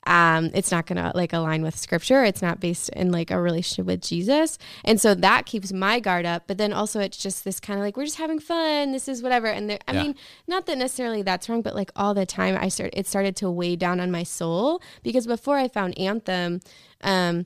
[0.07, 2.23] um, it's not gonna like align with scripture.
[2.23, 4.57] It's not based in like a relationship with Jesus.
[4.83, 6.45] And so that keeps my guard up.
[6.47, 8.93] But then also it's just this kind of like, we're just having fun.
[8.93, 9.45] This is whatever.
[9.47, 10.01] And I Yeah.
[10.01, 10.15] mean,
[10.47, 13.51] not that necessarily that's wrong, but like all the time I started, it started to
[13.51, 16.61] weigh down on my soul because before I found Anthem,
[17.01, 17.45] um,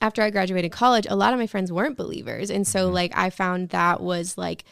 [0.00, 2.50] after I graduated college, a lot of my friends weren't believers.
[2.50, 4.64] And so like I found that was like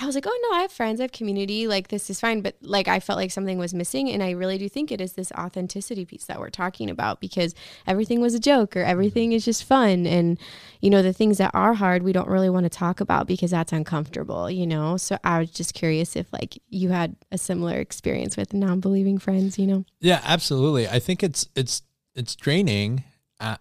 [0.00, 2.40] I was like, "Oh no, I have friends, I have community, like this is fine."
[2.40, 5.14] But like I felt like something was missing and I really do think it is
[5.14, 7.52] this authenticity piece that we're talking about because
[7.84, 10.38] everything was a joke or everything is just fun and
[10.80, 13.50] you know, the things that are hard we don't really want to talk about because
[13.50, 14.96] that's uncomfortable, you know?
[14.96, 19.58] So I was just curious if like you had a similar experience with non-believing friends,
[19.58, 19.84] you know.
[20.00, 20.86] Yeah, absolutely.
[20.86, 21.82] I think it's it's
[22.14, 23.02] it's draining.
[23.40, 23.56] Uh,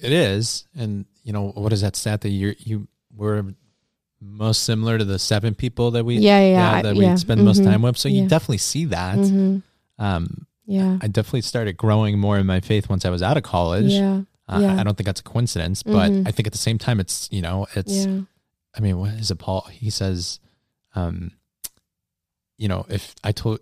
[0.00, 3.44] it is, and you know what is that stat that you you were
[4.20, 7.12] most similar to the seven people that we Yeah, yeah, yeah, that yeah.
[7.12, 7.96] we spend the most time with.
[7.98, 8.22] So Yeah.
[8.22, 9.18] you definitely see that.
[9.18, 9.62] Mhm.
[9.98, 10.98] Um, Yeah.
[11.02, 13.92] I definitely started growing more in my faith once I was out of college.
[13.92, 14.22] Yeah.
[14.48, 14.80] Uh, yeah.
[14.80, 16.26] I don't think that's a coincidence, but Mhm.
[16.26, 18.06] I think at the same time, it's you know, it's.
[18.06, 18.20] Yeah.
[18.76, 19.66] I mean, what is it, Paul?
[19.70, 20.40] He says,
[20.94, 21.30] um,
[22.56, 23.60] you know, if I told,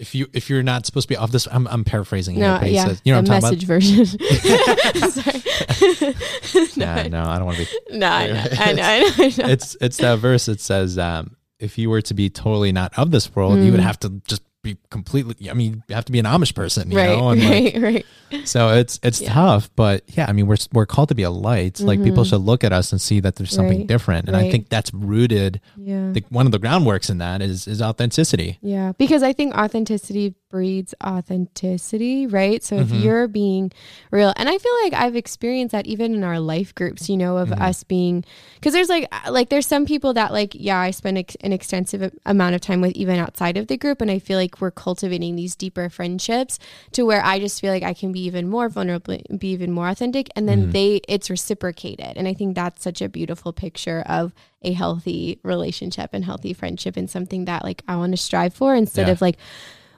[0.00, 2.66] if you if you're not supposed to be off this, I'm I'm paraphrasing No, but
[2.68, 2.86] he yeah.
[2.86, 4.06] says, you know, the what I'm talking message version.
[5.10, 5.40] Sorry.
[6.10, 6.76] about.
[6.76, 7.98] Yeah, no, I don't want to be.
[7.98, 9.48] No, I know, I know, I know, I know.
[9.52, 10.48] It's it's that verse.
[10.48, 13.80] It says, um, if you were to be totally not of this world, you would
[13.80, 13.84] Mm.
[13.84, 15.50] have to just be completely.
[15.50, 17.82] I mean, you have to be an Amish person, you right, know, and like, right,
[17.82, 18.06] right.
[18.44, 19.32] So it's it's Yeah.
[19.32, 21.80] tough, but yeah, I mean we're we're called to be a light.
[21.80, 24.48] Like people should look at us and see that there's something Right, different, and I
[24.50, 25.60] think that's rooted.
[25.76, 28.58] Yeah, The, one of the groundworks in that is is authenticity.
[28.62, 28.92] yeah.
[28.98, 32.62] Because I think authenticity breeds authenticity, right?
[32.62, 33.02] So if Mhm.
[33.02, 33.72] you're being
[34.10, 37.36] real, and I feel like I've experienced that even in our life groups, you know,
[37.36, 37.60] of Mhm.
[37.60, 38.24] us being,
[38.56, 42.12] because there's like like there's some people that like yeah, I spend ex- an extensive
[42.26, 45.36] amount of time with even outside of the group, and I feel like we're cultivating
[45.36, 46.58] these deeper friendships
[46.92, 49.88] to where I just feel like I can be even more vulnerable, be even more
[49.90, 50.72] authentic, and then Mhm.
[50.72, 54.32] they it's reciprocated, and I think that's such a beautiful picture of
[54.62, 58.74] a healthy relationship and healthy friendship, and something that like I want to strive for
[58.74, 59.12] instead Yeah.
[59.12, 59.36] of like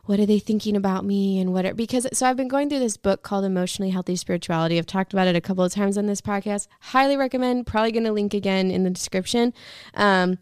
[0.04, 2.80] what are they thinking about me and what are because so I've been going through
[2.80, 4.76] this book called Emotionally Healthy Spirituality.
[4.76, 6.66] I've talked about it a couple of times on this podcast.
[6.80, 7.68] Highly recommend.
[7.68, 9.54] Probably going to link again in the description.
[9.94, 10.38] Um,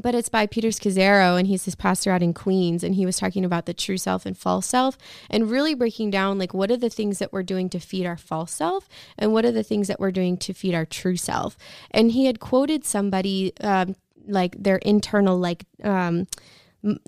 [0.00, 3.18] but it's by Peter Scazzero, and he's this pastor out in Queens, and he was
[3.18, 4.96] talking about the true self and false self,
[5.28, 8.16] and really breaking down like what are the things that we're doing to feed our
[8.16, 11.56] false self, and what are the things that we're doing to feed our true self.
[11.90, 16.26] And he had quoted somebody um, like their internal like um,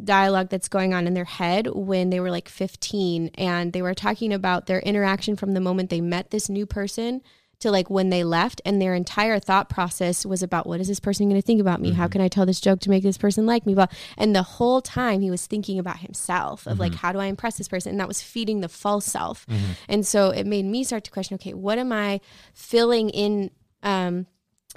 [0.02, 3.94] dialogue that's going on in their head when they were like 15 and they were
[3.94, 7.22] talking about their interaction from the moment they met this new person
[7.60, 11.00] to like when they left and their entire thought process was about what is this
[11.00, 11.92] person going to think about me?
[11.92, 12.12] How mm-hmm.
[12.12, 13.74] can i tell this joke to make this person like me?
[13.74, 13.86] Blah.
[14.16, 16.98] and the whole time he was thinking about himself of like mm-hmm.
[16.98, 17.90] how do i impress this person?
[17.90, 19.46] And that was feeding the false self.
[19.46, 19.72] Mm-hmm.
[19.88, 22.20] And so it made me start to question okay what am i
[22.52, 23.50] filling in
[23.82, 24.26] um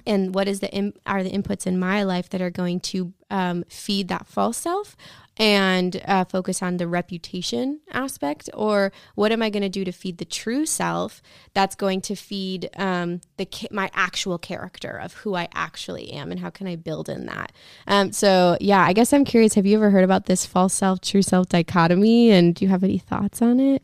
[0.05, 3.13] and what is the in, are the inputs in my life that are going to
[3.29, 4.95] um, feed that false self
[5.37, 8.49] and uh, focus on the reputation aspect?
[8.53, 11.21] Or what am i going to do to feed the true self
[11.53, 16.39] that's going to feed um, the my actual character of who i actually am and
[16.39, 17.51] how can i build in that?
[17.87, 21.01] Um, so yeah i guess i'm curious have you ever heard about this false self
[21.01, 22.31] true self dichotomy?
[22.31, 23.83] And do you have any thoughts on it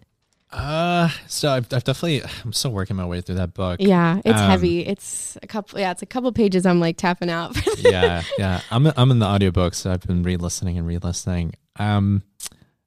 [0.54, 3.78] Uh, so I've, I've definitely I'm still working my way through that book.
[3.82, 7.30] yeah it's Um, heavy it's a couple yeah it's a couple pages i'm like tapping
[7.32, 8.62] out yeah, yeah.
[8.70, 11.54] I'm I'm in the audiobook, so I've been re-listening and re-listening.
[11.78, 12.22] Um,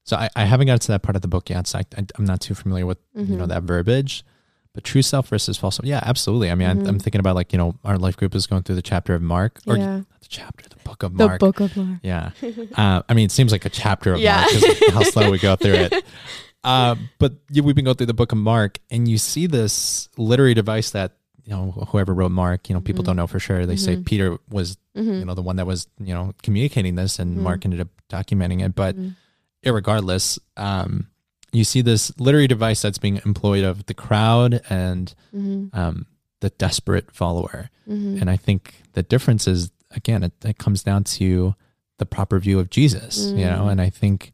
[0.04, 2.06] so I, I haven't got to that part of the book yet, so I, I
[2.18, 3.48] am not too familiar with you know Mhm.
[3.48, 4.24] that verbiage.
[4.72, 6.50] But true self versus false self, yeah, absolutely.
[6.50, 7.02] I mean, I'm, I'm Mhm.
[7.02, 9.58] thinking about like you know our life group is going through the chapter of Mark
[9.66, 11.40] or yeah not the chapter, the book of Mark.
[11.40, 12.30] the book of Mark Yeah.
[12.76, 14.44] Uh, I mean, it seems like a chapter of Yeah.
[14.60, 16.04] Mark how slow we go through it.
[16.66, 20.08] Uh, but yeah, we've been going through the book of Mark, and you see this
[20.18, 21.12] literary device that
[21.44, 23.06] you know whoever wrote Mark, you know, people Mhm.
[23.06, 23.66] don't know for sure.
[23.66, 24.04] They say Mhm.
[24.04, 25.20] Peter was Mhm.
[25.20, 27.42] you know the one that was you know communicating this, and Mhm.
[27.42, 28.74] Mark ended up documenting it.
[28.74, 29.14] But Mhm.
[29.64, 31.06] irregardless, um,
[31.52, 35.70] you see this literary device that's being employed of the crowd and Mhm.
[35.74, 36.06] um,
[36.40, 37.70] the desperate follower.
[37.88, 41.54] And I think the difference is again, it, it comes down to
[41.98, 43.66] the proper view of Jesus, you know.
[43.66, 43.70] Mm.
[43.72, 44.32] And I think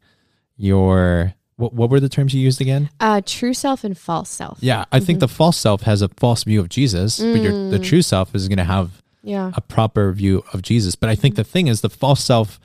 [0.57, 2.91] your what what were the terms you used again?
[3.01, 4.59] Uh, true self and false self.
[4.61, 5.21] Yeah, I think Mhm.
[5.21, 7.85] the false self has a false view of Jesus, but your the Mm.
[7.85, 8.91] true self is going to have
[9.23, 9.53] Yeah.
[9.55, 10.95] a proper view of Jesus.
[10.97, 12.59] But I think the thing is, the false self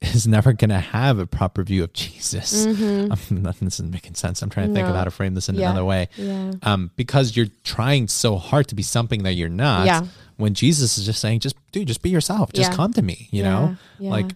[0.02, 2.66] is never going to have a proper view of Jesus.
[2.66, 3.10] Mhm.
[3.10, 4.42] Um, nothing this isn't making sense.
[4.42, 5.70] I'm trying to think of how to frame this in Yeah.
[5.70, 6.08] another way.
[6.16, 6.52] Yeah.
[6.62, 9.86] Um, because you're trying so hard to be something that you're not.
[9.86, 10.02] Yeah.
[10.36, 12.52] When Jesus is just saying, just dude, just be yourself.
[12.52, 13.28] Just come to me.
[13.32, 14.34] You know, like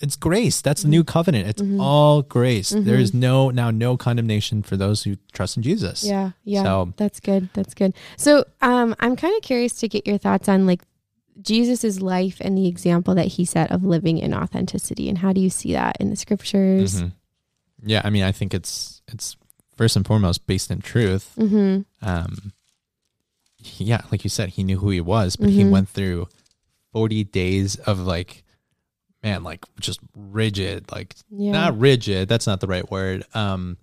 [0.00, 0.60] it's grace.
[0.62, 1.46] That's the new covenant.
[1.48, 1.80] It's Mhm.
[1.80, 2.72] all grace.
[2.72, 2.84] Mhm.
[2.84, 6.02] There is no now no condemnation for those who trust in Jesus.
[6.04, 6.62] Yeah, yeah.
[6.62, 7.48] So- that's good.
[7.52, 7.92] That's good.
[8.16, 10.82] So, um, I'm kind of curious to get your thoughts on like
[11.42, 15.40] Jesus's life and the example that he set of living in authenticity, and how do
[15.40, 17.00] you see that in the scriptures?
[17.02, 17.12] Mhm.
[17.84, 19.36] Yeah, I mean, I think it's it's
[19.76, 21.32] first and foremost based in truth.
[21.38, 21.80] Mm-hmm.
[22.06, 22.52] Um,
[23.78, 26.28] yeah, like you said, he knew who he was, but he went through
[26.92, 28.44] forty days of like,
[29.22, 31.52] man, like just rigid, like Yeah.
[31.52, 32.28] not rigid.
[32.28, 33.24] That's not the right word.
[33.34, 33.76] Um,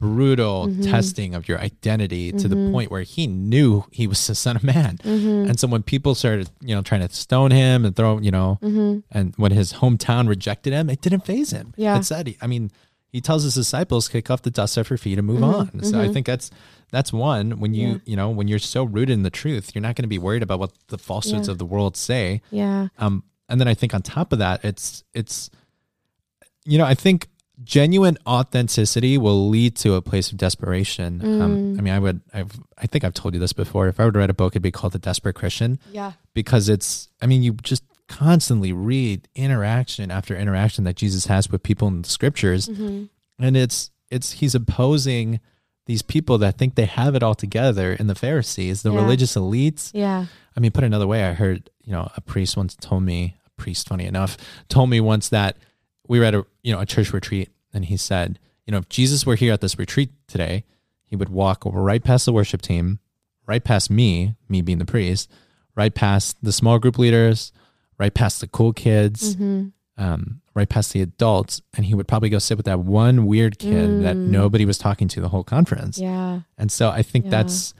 [0.00, 0.82] brutal Mhm.
[0.90, 2.72] testing of your identity to the Mhm.
[2.72, 4.98] point where he knew he was the son of man.
[5.04, 5.48] mm-hmm.
[5.48, 8.58] And so when people started, you know, trying to stone him and throw, you know,
[8.60, 8.98] mm-hmm.
[9.12, 11.72] and when his hometown rejected him, it didn't faze him.
[11.76, 11.96] Yeah.
[11.98, 12.72] It said, I mean,
[13.12, 15.84] he tells his disciples, kick off the dust off your feet and move Mhm, on.
[15.84, 16.50] So I think that's
[16.90, 17.98] that's one when you Yeah.
[18.04, 20.42] you know when you're so rooted in the truth, you're not going to be worried
[20.42, 21.52] about what the falsehoods Yeah.
[21.52, 22.42] of the world say.
[22.50, 22.88] Yeah.
[22.98, 25.48] Um, and then I think on top of that, it's it's
[26.64, 27.28] you know I think
[27.62, 31.20] genuine authenticity will lead to a place of desperation.
[31.22, 31.78] Um, Mm.
[31.78, 33.88] I mean, I would I've I think I've told you this before.
[33.88, 36.12] If I were to write a book, it'd be called The Desperate Christian Yeah.
[36.34, 41.62] because it's I mean you just constantly read interaction after interaction that Jesus has with
[41.62, 43.04] people in the scriptures Mm-hmm.
[43.38, 45.40] and it's it's he's opposing
[45.86, 49.00] these people that think they have it all together in the Pharisees, the Yeah.
[49.02, 49.90] religious elites.
[49.94, 50.26] Yeah.
[50.56, 53.88] I mean, put another way, I heard, you know, a priest once told me, priest
[53.88, 54.36] funny enough,
[54.68, 55.56] told me once that
[56.08, 58.88] we were at a you know, a church retreat and he said, you know, if
[58.88, 60.64] Jesus were here at this retreat today,
[61.04, 62.98] he would walk over right past the worship team,
[63.46, 65.30] right past me, me being the priest,
[65.76, 67.52] right past the small group leaders,
[67.98, 69.68] right past the cool kids, Mm-hmm.
[70.02, 73.58] um, right past the adults, and he would probably go sit with that one weird
[73.58, 74.28] kid that Mm.
[74.28, 75.98] nobody was talking to the whole conference.
[75.98, 76.40] Yeah.
[76.58, 77.30] And so I think Yeah.
[77.36, 77.74] that's.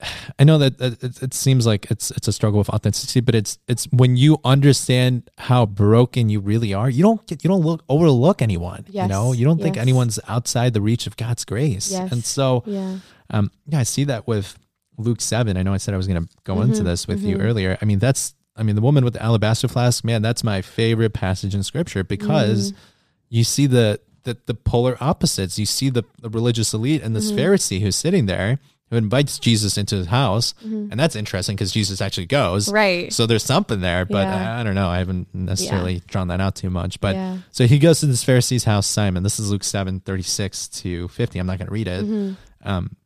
[0.38, 3.58] I know that it, it seems like it's it's a struggle with authenticity, but it's
[3.66, 7.82] it's when you understand how broken you really are, you don't get you don't look
[7.88, 8.84] overlook anyone.
[8.90, 11.90] You know, you don't think anyone's outside the reach of God's grace.
[11.90, 12.12] Yes.
[12.12, 12.98] And so Yeah.
[13.30, 14.58] um, yeah, I see that with
[14.98, 15.56] Luke seven.
[15.56, 17.42] I know I said I was going to go into Mhm, this with you mhm.
[17.44, 17.78] earlier.
[17.80, 20.04] I mean, that's I mean the woman with the alabaster flask.
[20.04, 22.80] Man, that's my favorite passage in Scripture because Mm-hmm.
[23.30, 25.56] you see the the, the polar opposites.
[25.58, 27.38] You see the, the religious elite and this Mhm.
[27.38, 28.58] Pharisee who's sitting there
[28.90, 30.90] who invites Jesus into his house, Mhm.
[30.92, 32.70] and that's interesting because Jesus actually goes.
[32.70, 33.12] Right.
[33.12, 34.56] So there's something there, but Yeah.
[34.56, 34.88] I, I don't know.
[34.88, 37.00] I haven't necessarily drawn that out too much.
[37.00, 37.38] But yeah.
[37.50, 39.22] so he goes to this Pharisee's house, Simon.
[39.24, 41.38] This is Luke seven thirty six to 50.
[41.40, 42.04] I'm not going to read it.
[42.04, 42.36] Mhm.
[42.64, 42.96] Um,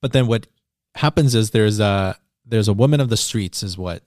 [0.00, 0.46] but then what
[0.94, 4.02] happens is there's a there's a woman of the streets is what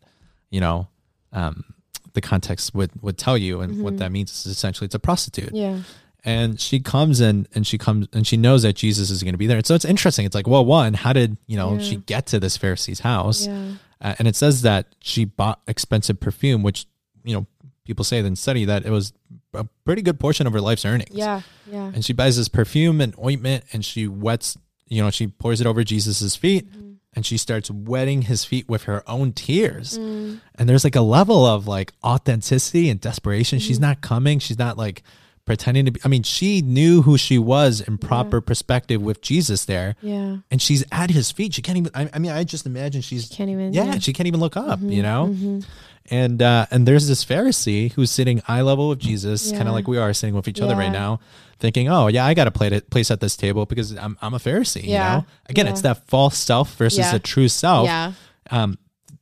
[0.50, 0.88] you know
[1.34, 1.66] um,
[2.14, 3.98] the context would would tell you, and what Mhm.
[4.00, 5.82] that means is essentially it's a prostitute, Yeah.
[6.26, 9.38] And she comes in and she comes and she knows that Jesus is going to
[9.38, 9.58] be there.
[9.58, 10.26] And so it's interesting.
[10.26, 11.80] It's like, well, one, how did you know Yeah.
[11.80, 13.48] she get to this Pharisee's house?
[13.48, 13.72] Yeah.
[14.02, 16.86] Uh, and it says that she bought expensive perfume, which
[17.24, 17.46] you know
[17.86, 19.14] people say then study that it was
[19.54, 21.42] a pretty good portion of her life's earnings Yeah.
[21.70, 21.92] Yeah.
[21.94, 25.66] and she buys this perfume and ointment and she wets you know she pours it
[25.66, 26.98] over jesus's feet Mhm.
[27.14, 30.40] and she starts wetting his feet with her own tears Mm.
[30.56, 33.82] and there's like a level of like authenticity and desperation she's Mhm.
[33.82, 35.02] not coming she's not like
[35.50, 39.66] pretending to be i mean she knew who she was in proper perspective with jesus
[39.66, 40.38] there Yeah.
[40.52, 43.28] and she's at his feet she can't even i, I mean i just imagine she's
[43.30, 43.74] Can't even.
[43.74, 45.66] yeah, she can't even look up you Mhm, know mhm.
[46.12, 49.88] and uh and there's this pharisee who's sitting eye level with jesus kind of like
[49.88, 51.20] we are sitting with each other right now
[51.58, 54.84] thinking oh yeah i got play place at this table because i'm, I'm a pharisee
[54.84, 54.92] Yeah.
[55.16, 55.72] you know again Yeah.
[55.72, 57.12] it's that false self versus Yeah.
[57.14, 58.12] the true self Yeah.
[58.52, 58.78] um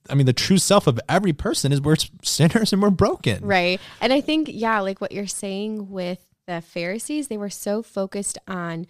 [0.10, 3.80] i mean the true self of every person is we're sinners and we're broken Right.
[4.02, 8.38] And I think, yeah, like what you're saying with the Pharisees, they were so focused
[8.48, 8.88] on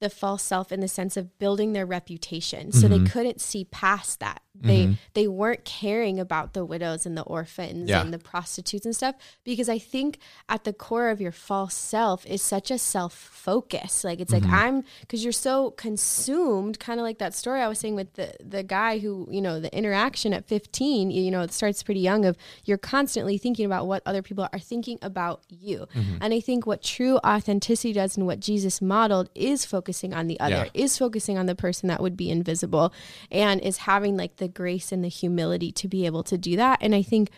[0.00, 2.72] the false self in the sense of building their reputation.
[2.72, 2.90] So Mhm.
[3.04, 4.42] they couldn't see past that.
[4.60, 4.98] They Mhm.
[5.14, 8.02] they weren't caring about the widows and the orphans Yeah.
[8.02, 10.18] and the prostitutes and stuff because I think
[10.48, 14.04] at the core of your false self is such a self focus.
[14.04, 14.42] Like it's Mhm.
[14.42, 18.14] like I'm because you're so consumed, kind of like that story I was saying with
[18.14, 21.10] the the guy who you know the interaction at 15.
[21.10, 24.58] You know it starts pretty young of you're constantly thinking about what other people are
[24.58, 25.86] thinking about you.
[25.94, 26.18] Mhm.
[26.20, 30.38] And I think what true authenticity does and what Jesus modeled is focusing on the
[30.40, 32.92] other, is focusing on the person that would be invisible
[33.30, 36.78] and is having like the grace and the humility to be able to do that.
[36.82, 37.30] And I think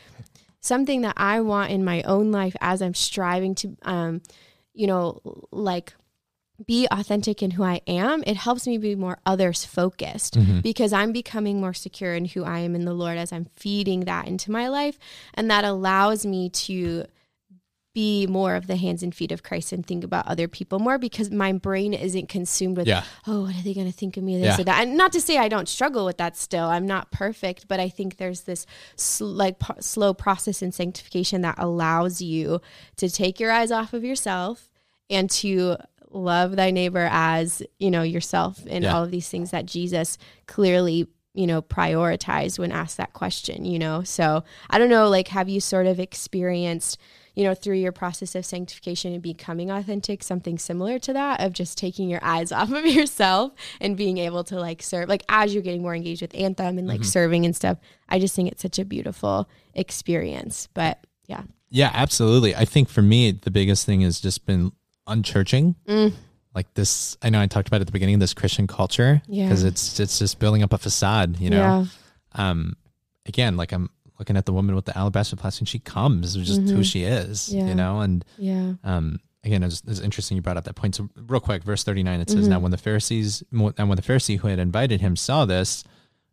[0.61, 4.23] something that I want in my own life as I'm striving to, um,
[4.75, 5.21] you know,
[5.51, 5.95] like
[6.67, 10.63] be authentic in who I am, it helps me be more others focused Mhm.
[10.63, 14.01] because I'm becoming more secure in who I am in the Lord as I'm feeding
[14.01, 14.97] that into my life.
[15.35, 17.07] And that allows me to
[17.95, 20.97] be more of the hands and feet of Christ and think about other people more
[20.99, 23.05] because my brain isn't consumed with, Yeah.
[23.27, 24.37] oh, what are they going to think of me?
[24.39, 24.61] This Yeah.
[24.61, 24.83] or that.
[24.87, 26.65] And not to say I don't struggle with that still.
[26.67, 28.65] I'm not perfect, but I think there's this
[28.97, 32.61] sl- like p- slow process in sanctification that allows you
[32.97, 34.71] to take your eyes off of yourself
[35.11, 35.77] and to
[36.11, 38.95] love thy neighbor as, you know, yourself and Yeah.
[38.97, 43.79] all of these things that Jesus clearly you know prioritized when asked that question you
[43.79, 46.99] know so i don't know like have you sort of experienced
[47.35, 51.53] you know through your process of sanctification and becoming authentic something similar to that of
[51.53, 55.55] just taking your eyes off of yourself and being able to like serve like as
[55.55, 58.63] you're getting more engaged with anthem and like serving and stuff i just think it's
[58.63, 62.55] such a beautiful experience but yeah Yeah, absolutely.
[62.55, 64.73] I think for me, the biggest thing has just been
[65.09, 65.75] unchurching.
[65.89, 66.13] Mm.
[66.55, 69.45] Like this, I know I talked about at the beginning this Christian culture Yeah.
[69.47, 71.41] because it's it's just building up a facade.
[71.41, 71.85] You know, yeah
[72.51, 72.77] um,
[73.25, 73.89] again, like I'm
[74.23, 77.49] looking at the woman with the alabaster flask, and she comes, just who she is.
[77.49, 77.59] Mm-hmm.
[77.59, 77.67] Yeah.
[77.69, 80.95] You know, and yeah um, again, it's, it's interesting you brought up that point.
[80.95, 82.39] So, real quick, verse 39, it Mm-hmm.
[82.39, 85.83] says, Now, when the Pharisees, and when the Pharisee who had invited him saw this,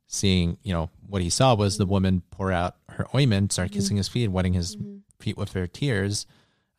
[0.08, 3.80] seeing, you know, what he saw was the woman pour out her ointment, started Mm-hmm.
[3.80, 4.78] kissing his feet, wetting his
[5.20, 6.26] feet with her tears,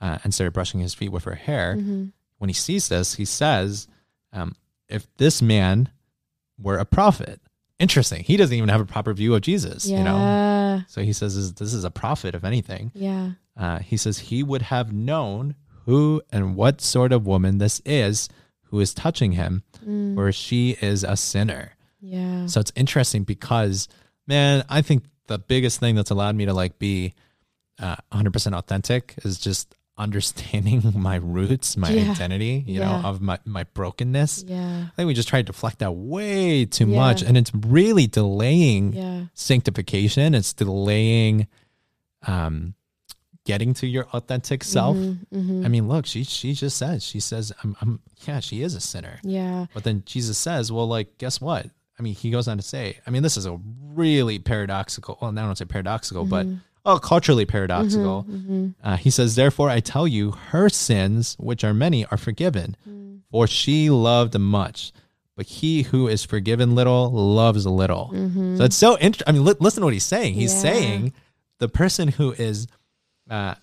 [0.01, 1.77] uh, and started brushing his feet with her hair.
[1.77, 2.07] Mm-hmm.
[2.38, 3.87] When he sees this, he says,
[4.33, 4.55] um,
[4.88, 5.90] If this man
[6.59, 7.40] were a prophet,
[7.81, 8.23] interesting.
[8.23, 10.83] He doesn't even have a proper view of Jesus, yeah you know?
[10.88, 12.93] So he says, this, this is a prophet, if anything.
[12.95, 15.55] yeah Uh, he says he would have known
[15.87, 18.29] who and what sort of woman this is
[18.71, 20.14] who is touching him, Mm.
[20.14, 21.73] for she is a sinner.
[22.01, 23.88] yeah So it's interesting because,
[24.27, 27.14] man, I think the biggest thing that's allowed me to like be
[27.79, 32.10] uh, 100% authentic is just understanding my roots, my Yeah.
[32.12, 32.86] identity, you Yeah.
[33.00, 34.44] know, of my, my brokenness.
[34.46, 36.96] yeah I think we just try to deflect that way too Yeah.
[36.96, 37.22] much.
[37.22, 40.34] And it's really delaying yeah sanctification.
[40.34, 41.46] It's delaying
[42.26, 42.74] um,
[43.44, 44.96] getting to your authentic self.
[44.96, 45.64] mm-hmm.
[45.64, 48.80] I mean, look, she she just says she says I'm, I'm yeah she is a
[48.80, 51.66] sinner, yeah but then Jesus says, well, like guess what?
[51.98, 53.58] I mean, he goes on to say, I mean, this is a
[53.94, 55.18] really paradoxical.
[55.20, 56.46] Well, now I don't say paradoxical, but
[56.85, 58.25] oh, culturally paradoxical.
[58.25, 58.87] Mm-hmm, mm-hmm.
[58.87, 63.21] Uh, he says, therefore, I tell you, her sins, which are many, are forgiven, mm.
[63.31, 64.93] for she loved much.
[65.37, 68.11] But he who is forgiven little loves little.
[68.12, 68.59] Mm-hmm.
[68.59, 69.29] So it's so interesting.
[69.29, 70.35] I mean, li- listen to what he's saying.
[70.35, 70.61] He's Yeah.
[70.61, 71.12] saying
[71.59, 72.66] the person who is,
[73.31, 73.55] uh,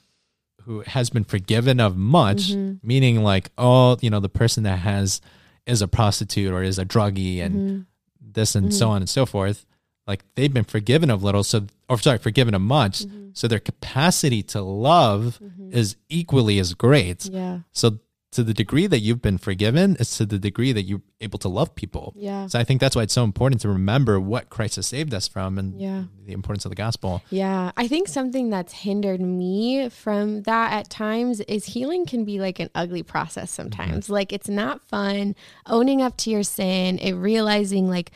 [0.64, 2.52] who has been forgiven of much,
[2.84, 5.22] meaning like, oh, you know, the person that has
[5.66, 7.86] is a prostitute or is a druggie and
[8.22, 9.66] this and so on and so forth.
[10.08, 13.00] Like they've been forgiven of little, so or sorry, forgiven of much.
[13.06, 13.30] Mm-hmm.
[13.34, 15.74] So their capacity to love mm-hmm.
[15.74, 17.26] is equally as great.
[17.26, 18.00] yeah So
[18.34, 21.48] to the degree that you've been forgiven, it's to the degree that you're able to
[21.48, 22.14] love people.
[22.16, 25.14] yeah So I think that's why it's so important to remember what Christ has saved
[25.14, 26.04] us from and Yeah.
[26.26, 27.22] the importance of the gospel.
[27.30, 32.40] Yeah, I think something that's hindered me from that at times is healing can be
[32.40, 33.62] like an ugly process mm-hmm.
[33.62, 34.10] sometimes.
[34.10, 38.12] Like it's not fun owning up to your sin, and realizing like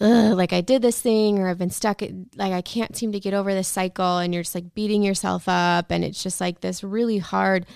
[0.00, 2.02] like I did this thing or I've been stuck
[2.36, 5.48] like I can't seem to get over this cycle and you're just like beating yourself
[5.48, 7.66] up and it's just like this really hard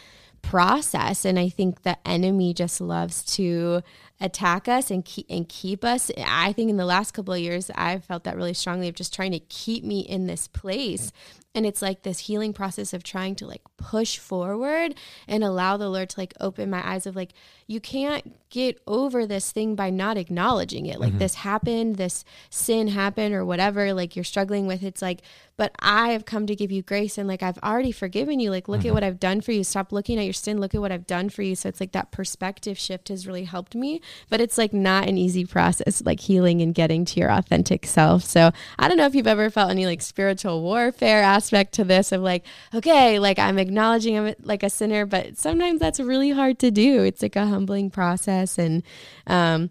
[0.40, 3.82] process and I think the enemy just loves to
[4.22, 6.10] attack us and keep and keep us.
[6.16, 9.12] I think in the last couple of years I've felt that really strongly of just
[9.12, 11.12] trying to keep me in this place.
[11.54, 14.94] And it's like this healing process of trying to like push forward
[15.28, 17.32] and allow the Lord to like open my eyes of like
[17.66, 20.98] you can't get over this thing by not acknowledging it.
[20.98, 21.18] Like mm-hmm.
[21.18, 24.82] this happened, this sin happened or whatever like you're struggling with.
[24.82, 25.20] It's like
[25.56, 28.50] but I have come to give you grace and like I've already forgiven you.
[28.50, 29.64] Like look at what I've done for you.
[29.64, 30.60] Stop looking at your sin.
[30.60, 31.54] Look at what I've done for you.
[31.54, 35.18] So it's like that perspective shift has really helped me, but it's like not an
[35.18, 38.24] easy process like healing and getting to your authentic self.
[38.24, 42.12] So I don't know if you've ever felt any like spiritual warfare aspect to this
[42.12, 46.58] of like okay, like I'm acknowledging I'm like a sinner, but sometimes that's really hard
[46.60, 47.02] to do.
[47.02, 48.82] It's like a humbling process and
[49.26, 49.70] um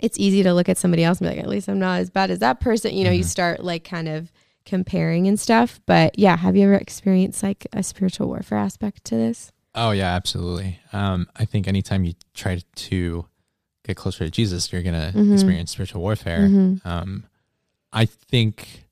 [0.00, 2.10] it's easy to look at somebody else and be like, at least I'm not as
[2.10, 2.94] bad as that person.
[2.94, 4.32] You know, you start like kind of
[4.70, 5.80] comparing and stuff.
[5.84, 9.52] But yeah, have you ever experienced like a spiritual warfare aspect to this?
[9.74, 10.78] Oh yeah, absolutely.
[10.92, 13.26] Um, I think anytime you try to
[13.84, 15.34] get closer to Jesus, you're gonna Mm-hmm.
[15.34, 16.44] experience spiritual warfare.
[16.84, 17.24] Um,
[17.92, 18.84] I think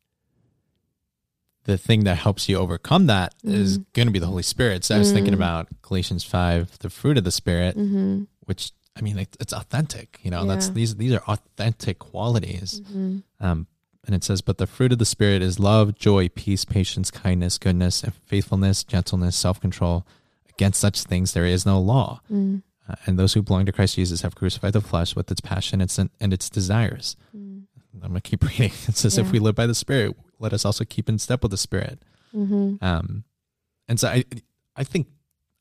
[1.64, 3.82] the thing that helps you overcome that is Mm-hmm.
[3.92, 4.84] going to be the Holy Spirit.
[4.84, 8.22] So I was thinking about Galatians five, the fruit of the Spirit, Mm-hmm.
[8.46, 10.18] which I mean, it, it's authentic.
[10.22, 12.80] You know, that's these these are authentic qualities.
[12.80, 13.18] Mm-hmm.
[13.46, 13.66] Um,
[14.06, 17.58] and it says, but the fruit of the Spirit is love, joy, peace, patience, kindness,
[17.58, 20.06] goodness, and faithfulness, gentleness, self control.
[20.48, 22.20] Against such things there is no law.
[22.32, 22.62] Mm.
[22.88, 25.80] Uh, and those who belong to Christ Jesus have crucified the flesh with its passion
[25.80, 27.16] and, and its desires.
[28.02, 28.72] I'm going to keep reading.
[28.86, 29.32] It says, if Mm.
[29.32, 32.00] We live by the Spirit, let us also keep in step with the Spirit.
[32.34, 32.82] Mm-hmm.
[32.84, 33.24] Um,
[33.88, 34.24] and so I,
[34.76, 35.08] I think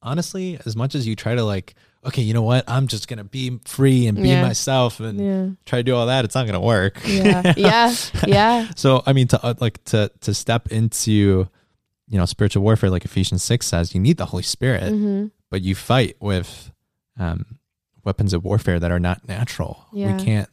[0.01, 1.75] honestly, as much as you try to like,
[2.07, 4.41] okay, you know what, I'm just gonna be free and be Yeah.
[4.41, 5.49] myself and Yeah.
[5.65, 7.01] try to do all that, it's not gonna work.
[7.05, 7.53] Yeah.
[7.57, 7.93] Yeah.
[8.27, 8.67] Yeah.
[8.75, 11.47] So I mean, to uh, like to to step into,
[12.07, 15.61] you know, spiritual warfare, like Ephesians six says, you need the Holy Spirit, hmm but
[15.61, 16.71] you fight with
[17.17, 17.45] um,
[18.03, 19.85] weapons of warfare that are not natural.
[19.93, 20.17] Yeah.
[20.17, 20.49] We can't.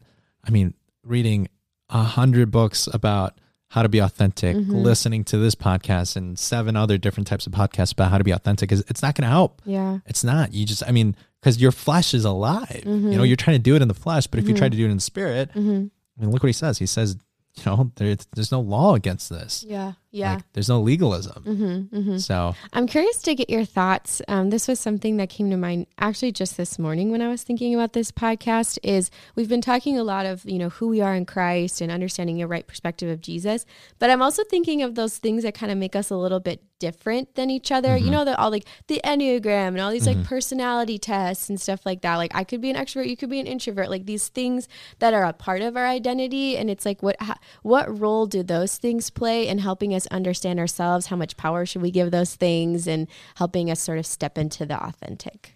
[0.46, 1.48] I mean, reading
[1.90, 3.38] a hundred books about
[3.70, 4.84] how to be authentic, Mhm.
[4.84, 8.30] listening to this podcast and seven other different types of podcasts about how to be
[8.30, 9.60] authentic is it's not going to help.
[9.64, 9.98] Yeah.
[10.06, 10.54] It's not.
[10.54, 10.84] You just.
[10.86, 12.80] I mean, because your flesh is alive.
[12.86, 13.28] You know, Mhm.
[13.28, 14.90] you're trying to do it in the flesh, but if you try to do it
[14.90, 15.86] in the spirit, hmm
[16.16, 16.78] I mean, look what he says.
[16.78, 17.16] He says,
[17.56, 19.62] you know, there, there's no law against this.
[19.68, 19.92] Yeah.
[20.14, 20.34] Yeah.
[20.36, 21.42] Like, there's no legalism.
[21.42, 24.22] hmm hmm So I'm curious to get your thoughts.
[24.28, 27.42] Um, this was something that came to mind actually just this morning when I was
[27.42, 28.78] thinking about this podcast.
[28.82, 31.90] Is we've been talking a lot of you know who we are in Christ and
[31.90, 33.66] understanding a right perspective of Jesus,
[33.98, 36.62] but I'm also thinking of those things that kind of make us a little bit
[36.80, 37.96] different than each other.
[37.96, 41.84] You know, the all like the enneagram and all these like personality tests and stuff
[41.86, 42.16] like that.
[42.16, 43.88] Like I could be an extrovert, you could be an introvert.
[43.90, 47.38] Like these things that are a part of our identity, and it's like what ha-
[47.62, 51.06] what role do those things play in helping us understand ourselves?
[51.06, 54.64] How much power should we give those things, and helping us sort of step into
[54.66, 55.54] the authentic?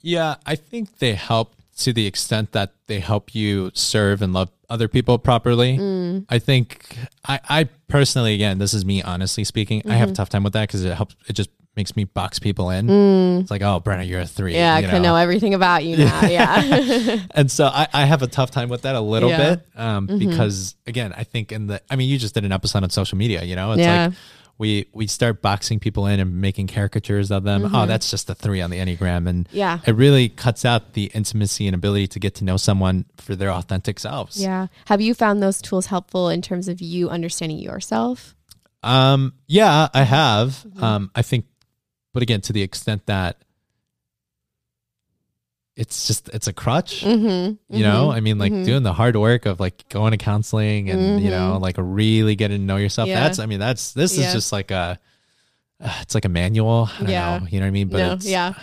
[0.00, 4.50] Yeah, I think they help to the extent that they help you serve and love
[4.70, 5.76] other people properly.
[5.78, 6.24] Mm.
[6.28, 9.98] I think I, I personally, again, this is me honestly speaking, I Mm-hmm.
[9.98, 11.16] have a tough time with that because it helps.
[11.26, 12.88] It just makes me box people in.
[13.40, 14.52] It's like, oh, Brenna, you're a three.
[14.52, 14.56] Mm.
[14.56, 16.20] Yeah, you I can know everything about you now.
[16.28, 17.18] Yeah.
[17.32, 19.56] and so I, I have a tough time with that a little Yeah.
[19.56, 20.06] Mm-hmm.
[20.06, 22.82] bit um, because again I think in the I mean you just did an episode
[22.84, 24.06] on social media you know it's Yeah.
[24.06, 24.14] like
[24.56, 28.34] we we start boxing people in and making caricatures of them oh that's just a
[28.36, 29.56] three on the enneagram and Mm-hmm.
[29.56, 29.78] Yeah.
[29.84, 33.50] it really cuts out the intimacy and ability to get to know someone for their
[33.50, 34.68] authentic selves yeah.
[34.86, 38.36] Have you found those tools helpful in terms of you understanding yourself?
[38.82, 40.84] um yeah I have Mm-hmm.
[40.84, 41.46] um I think
[42.14, 43.36] but again to the extent that
[45.76, 47.76] it's just it's a crutch Mm-hmm.
[47.76, 51.20] you know i mean like doing the hard work of like going to counseling and
[51.22, 53.16] you know like really getting to know yourself Mm-hmm.
[53.16, 53.24] Yeah.
[53.24, 54.28] that's i mean that's this Yeah.
[54.28, 54.98] is just like a
[55.80, 57.38] it's like a manual I don't Yeah.
[57.40, 58.12] know you know what i mean but no.
[58.12, 58.54] it's, Yeah.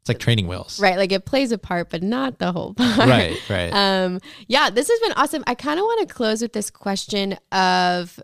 [0.00, 0.96] it's like training wheels Right.
[0.96, 2.98] Like it plays a part, but not the whole part.
[3.08, 4.18] right right Um,
[4.48, 5.44] yeah, this has been awesome.
[5.46, 8.18] I kind of want to close with this question of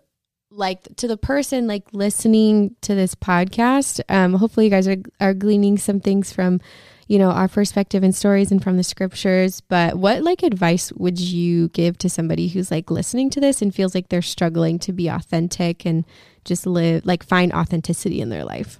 [0.49, 3.99] like to the person like listening to this podcast.
[4.09, 6.61] Um, hopefully you guys are are gleaning some things from,
[7.07, 9.61] you know, our perspective and stories and from the scriptures.
[9.61, 13.75] But what like advice would you give to somebody who's like listening to this and
[13.75, 16.05] feels like they're struggling to be authentic and
[16.45, 18.79] just live like find authenticity in their life?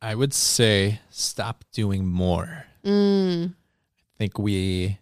[0.00, 4.96] i would say stop doing more Mm, i think we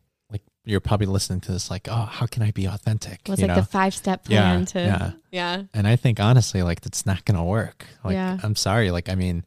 [0.67, 3.57] you're probably listening to this like oh how can i be authentic what's you like
[3.57, 5.11] know the five step Yeah, plan to yeah.
[5.31, 5.63] yeah.
[5.73, 8.39] and i think honestly like that's not gonna work like Yeah.
[8.43, 9.45] i'm sorry like i mean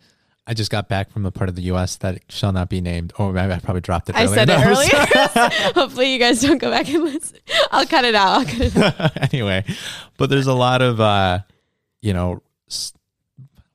[0.47, 1.97] I just got back from a part of the U.S.
[1.97, 3.13] that shall not be named.
[3.20, 4.15] Oh, maybe I probably dropped it.
[4.15, 4.34] I earlier.
[4.36, 5.72] said it earlier.
[5.76, 7.38] Hopefully, you guys don't go back and listen.
[7.70, 8.30] I'll cut it out.
[8.39, 9.11] I'll cut it out.
[9.32, 9.63] anyway,
[10.17, 11.41] but there's a lot of, uh,
[12.01, 12.93] you know, s-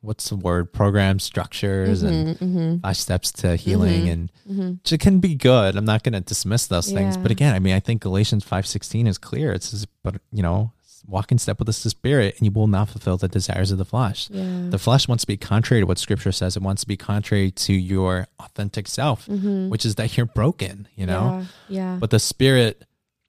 [0.04, 0.72] what's the word?
[0.72, 2.78] Program structures and Mm-hmm.
[2.80, 4.92] five steps to healing, and Mhm.
[4.92, 5.76] it can be good.
[5.76, 8.66] I'm not going to dismiss those things, but again, I mean, I think Galatians five
[8.66, 9.52] sixteen is clear.
[9.52, 10.72] It says, but you know,
[11.06, 13.84] walk in step with the Spirit, and you will not fulfill the desires of the
[13.84, 14.28] flesh.
[14.30, 14.66] Yeah.
[14.70, 16.56] The flesh wants to be contrary to what Scripture says.
[16.56, 19.68] It wants to be contrary to your authentic self, Mhm.
[19.68, 20.88] which is that you're broken.
[20.96, 21.80] You know, Yeah.
[21.80, 21.96] yeah.
[22.00, 22.84] but the spirit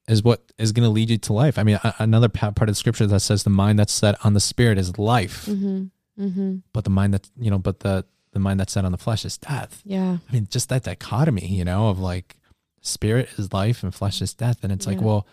[0.07, 1.57] is what is going to lead you to life.
[1.57, 4.33] I mean, a- another part of the scripture that says the mind that's set on
[4.35, 5.89] the spirit is life, Mhm.
[6.19, 6.61] Mhm.
[6.73, 9.23] but the mind that you know, but the the mind that's set on the flesh
[9.25, 9.81] is death.
[9.85, 10.17] Yeah.
[10.29, 12.35] I mean, just that dichotomy, you know, of like
[12.81, 15.25] spirit is life and flesh is death, and it's like, well,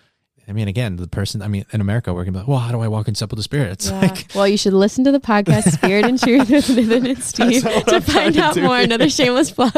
[0.49, 2.73] I mean, again, the person, I mean, in America, we're gonna be like, well, how
[2.73, 3.71] do I walk in step with the spirit?
[3.73, 4.01] It's Yeah.
[4.01, 7.63] like, well, you should listen to the podcast Spirit and Truth with Nathan and Steve
[7.63, 8.77] to I'm find out do more.
[8.77, 8.85] here.
[8.85, 9.73] Another shameless plug.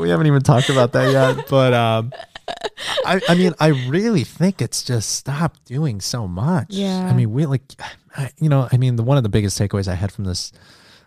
[0.00, 2.12] we haven't even talked about that yet, but um,
[3.04, 6.68] I, I mean, I really think it's just stop doing so much.
[6.70, 7.06] Yeah.
[7.08, 7.62] I mean, we like,
[8.18, 10.52] I, you know, I mean, the one of the biggest takeaways I had from this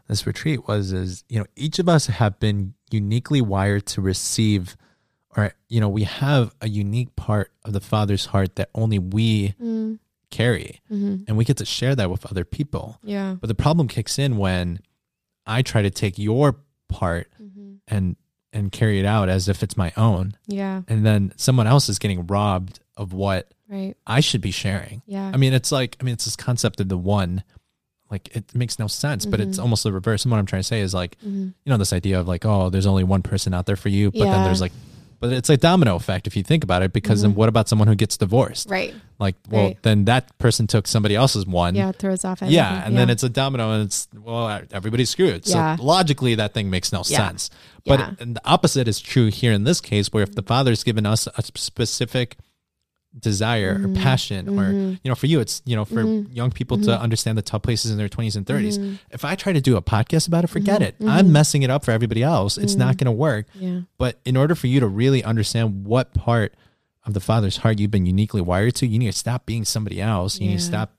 [0.08, 4.76] this retreat was is you know each of us have been uniquely wired to receive,
[5.38, 9.54] or you know, we have a unique part of the Father's heart that only we
[9.62, 10.00] Mm,
[10.30, 11.26] carry, mhm.
[11.28, 12.98] and we get to share that with other people.
[13.04, 13.36] Yeah.
[13.40, 14.80] But the problem kicks in when
[15.46, 16.56] I try to take your
[16.88, 17.78] part Mhm.
[17.88, 18.16] and
[18.54, 20.82] and carry it out as if it's my own Yeah.
[20.90, 23.96] and then someone else is getting robbed of what Right.
[24.06, 25.02] I should be sharing.
[25.08, 25.32] Yeah.
[25.34, 27.44] I mean, it's like I mean, it's this concept of the one.
[28.12, 29.62] Like it makes no sense, but it's Mhm.
[29.62, 30.26] almost the reverse.
[30.26, 31.54] And what I'm trying to say is like, Mhm.
[31.64, 34.12] you know, this idea of like, oh, there's only one person out there for you,
[34.12, 34.74] but then there's like
[35.22, 37.88] But it's like domino effect if you think about it, because then what about someone
[37.88, 38.68] who gets divorced?
[38.72, 38.92] Right.
[39.20, 39.78] Like, well, Right.
[39.84, 41.76] then that person took somebody else's one.
[41.76, 42.56] Yeah, it throws off everything.
[42.56, 45.46] Yeah, and then it's a domino, and it's well, everybody's screwed.
[45.46, 45.78] So Yeah.
[45.80, 47.18] logically, that thing makes no Yeah.
[47.18, 47.52] sense.
[47.86, 48.12] But Yeah.
[48.34, 51.44] the opposite is true here in this case, where if the father's given us a
[51.56, 52.38] specific
[53.20, 53.92] desire Mm-hmm.
[53.98, 57.04] or passion, or you know, for you, it's you know, for young people to Mm-hmm.
[57.04, 59.82] understand the tough places in their twenties and 30s If I try to do a
[59.82, 61.08] podcast about it, forget Mm-hmm.
[61.08, 61.12] it.
[61.12, 62.58] I'm messing it up for everybody else.
[62.58, 63.48] It's not going to work.
[63.56, 63.82] yeah.
[63.98, 66.56] But in order for you to really understand what part
[67.06, 70.00] of the father's heart you've been uniquely wired to, you need to stop being somebody
[70.02, 70.40] else.
[70.40, 70.94] You need to stop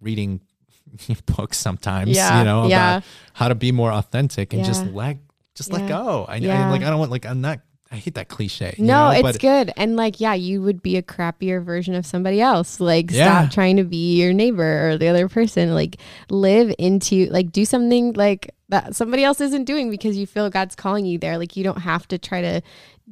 [0.00, 0.40] reading
[1.36, 2.96] books sometimes, Yeah, you know, yeah.
[2.98, 4.90] about how to be more authentic and just Yeah.
[4.94, 5.16] let
[5.54, 5.78] just Yeah.
[5.78, 6.24] let go.
[6.28, 7.60] I, I like I don't want like I'm not
[7.92, 8.74] I hate that cliche.
[8.78, 9.70] you No, know, it's but good.
[9.76, 12.80] And like, yeah, you would be a crappier version of somebody else.
[12.80, 13.42] Like, Yeah.
[13.42, 15.74] stop trying to be your neighbor or the other person.
[15.74, 15.98] Like,
[16.30, 20.74] live into, like, do something like that somebody else isn't doing because you feel God's
[20.74, 21.36] calling you there.
[21.36, 22.62] Like, you don't have to try to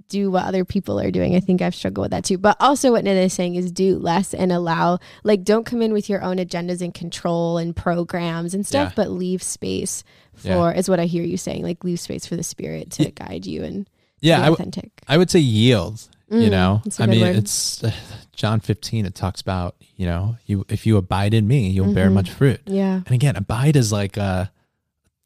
[0.09, 1.37] do what other people are doing.
[1.37, 2.39] I think I've struggled with that too.
[2.39, 5.93] But also, what Nida is saying is do less and allow, like, don't come in
[5.93, 8.95] with your own agendas and control and programs and stuff, Yeah.
[8.97, 10.03] but leave space
[10.35, 10.71] for, Yeah.
[10.73, 11.65] is what I hear you saying.
[11.65, 13.87] Like, leave space for the spirit to guide you and
[14.21, 14.91] yeah, be I, w- authentic.
[15.09, 16.07] I would say yield.
[16.31, 17.37] you Mm, know, that's a I mean, word.
[17.37, 17.91] it's uh,
[18.37, 19.05] John 15.
[19.07, 22.15] It talks about you know, you if you abide in me, you'll bear Mhm.
[22.15, 22.61] much fruit.
[22.67, 22.97] yeah.
[23.05, 24.47] And again, abide is like uh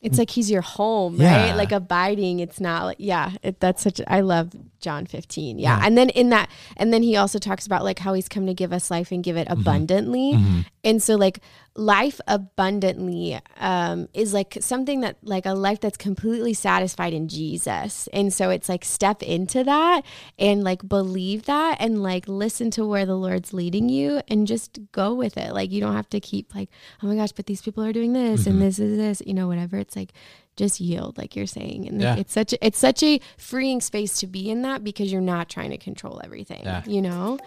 [0.01, 1.49] It's like he's your home, Yeah.
[1.51, 1.57] right?
[1.57, 2.41] Like abiding.
[2.41, 3.31] It's not like yeah.
[3.43, 4.01] It, that's such.
[4.09, 5.59] I love John fifteen.
[5.59, 5.79] Yeah.
[5.79, 5.87] Yeah.
[5.87, 8.55] and then in that, and then he also talks about like how he's come to
[8.55, 9.61] give us life and give it Mm-hmm.
[9.61, 10.65] abundantly.
[10.83, 11.39] And so like
[11.77, 18.09] life abundantly um, is like something that like a life that's completely satisfied in Jesus.
[18.13, 20.03] And so it's like step into that
[20.39, 24.79] and like believe that and like listen to where the Lord's leading you and just
[24.93, 25.53] go with it.
[25.53, 26.71] Like you don't have to keep like,
[27.03, 28.51] oh my gosh, but these people are doing this Mm-hmm.
[28.51, 29.77] and this is this, you know, whatever.
[29.77, 30.13] It's like
[30.57, 31.89] just yield, like you're saying.
[31.89, 32.17] And Yeah.
[32.17, 35.49] it's such a, it's such a freeing space to be in that because you're not
[35.49, 36.61] trying to control everything.
[36.65, 36.83] Yeah.
[36.87, 37.39] You know?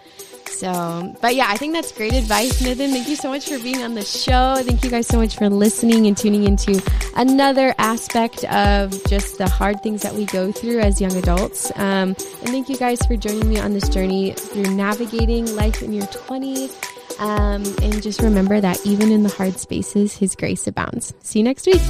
[0.50, 2.92] So, but yeah, I think that's great advice, Nathan.
[2.92, 4.56] Thank you so much for being on the show.
[4.64, 6.82] Thank you guys so much for listening and tuning into
[7.16, 11.72] another aspect of just the hard things that we go through as young adults.
[11.76, 15.94] Um, and thank you guys for joining me on this journey through navigating life in
[15.94, 16.74] your 20s.
[17.20, 21.14] Um, and just remember that even in the hard spaces, His grace abounds.
[21.22, 21.82] See you next week.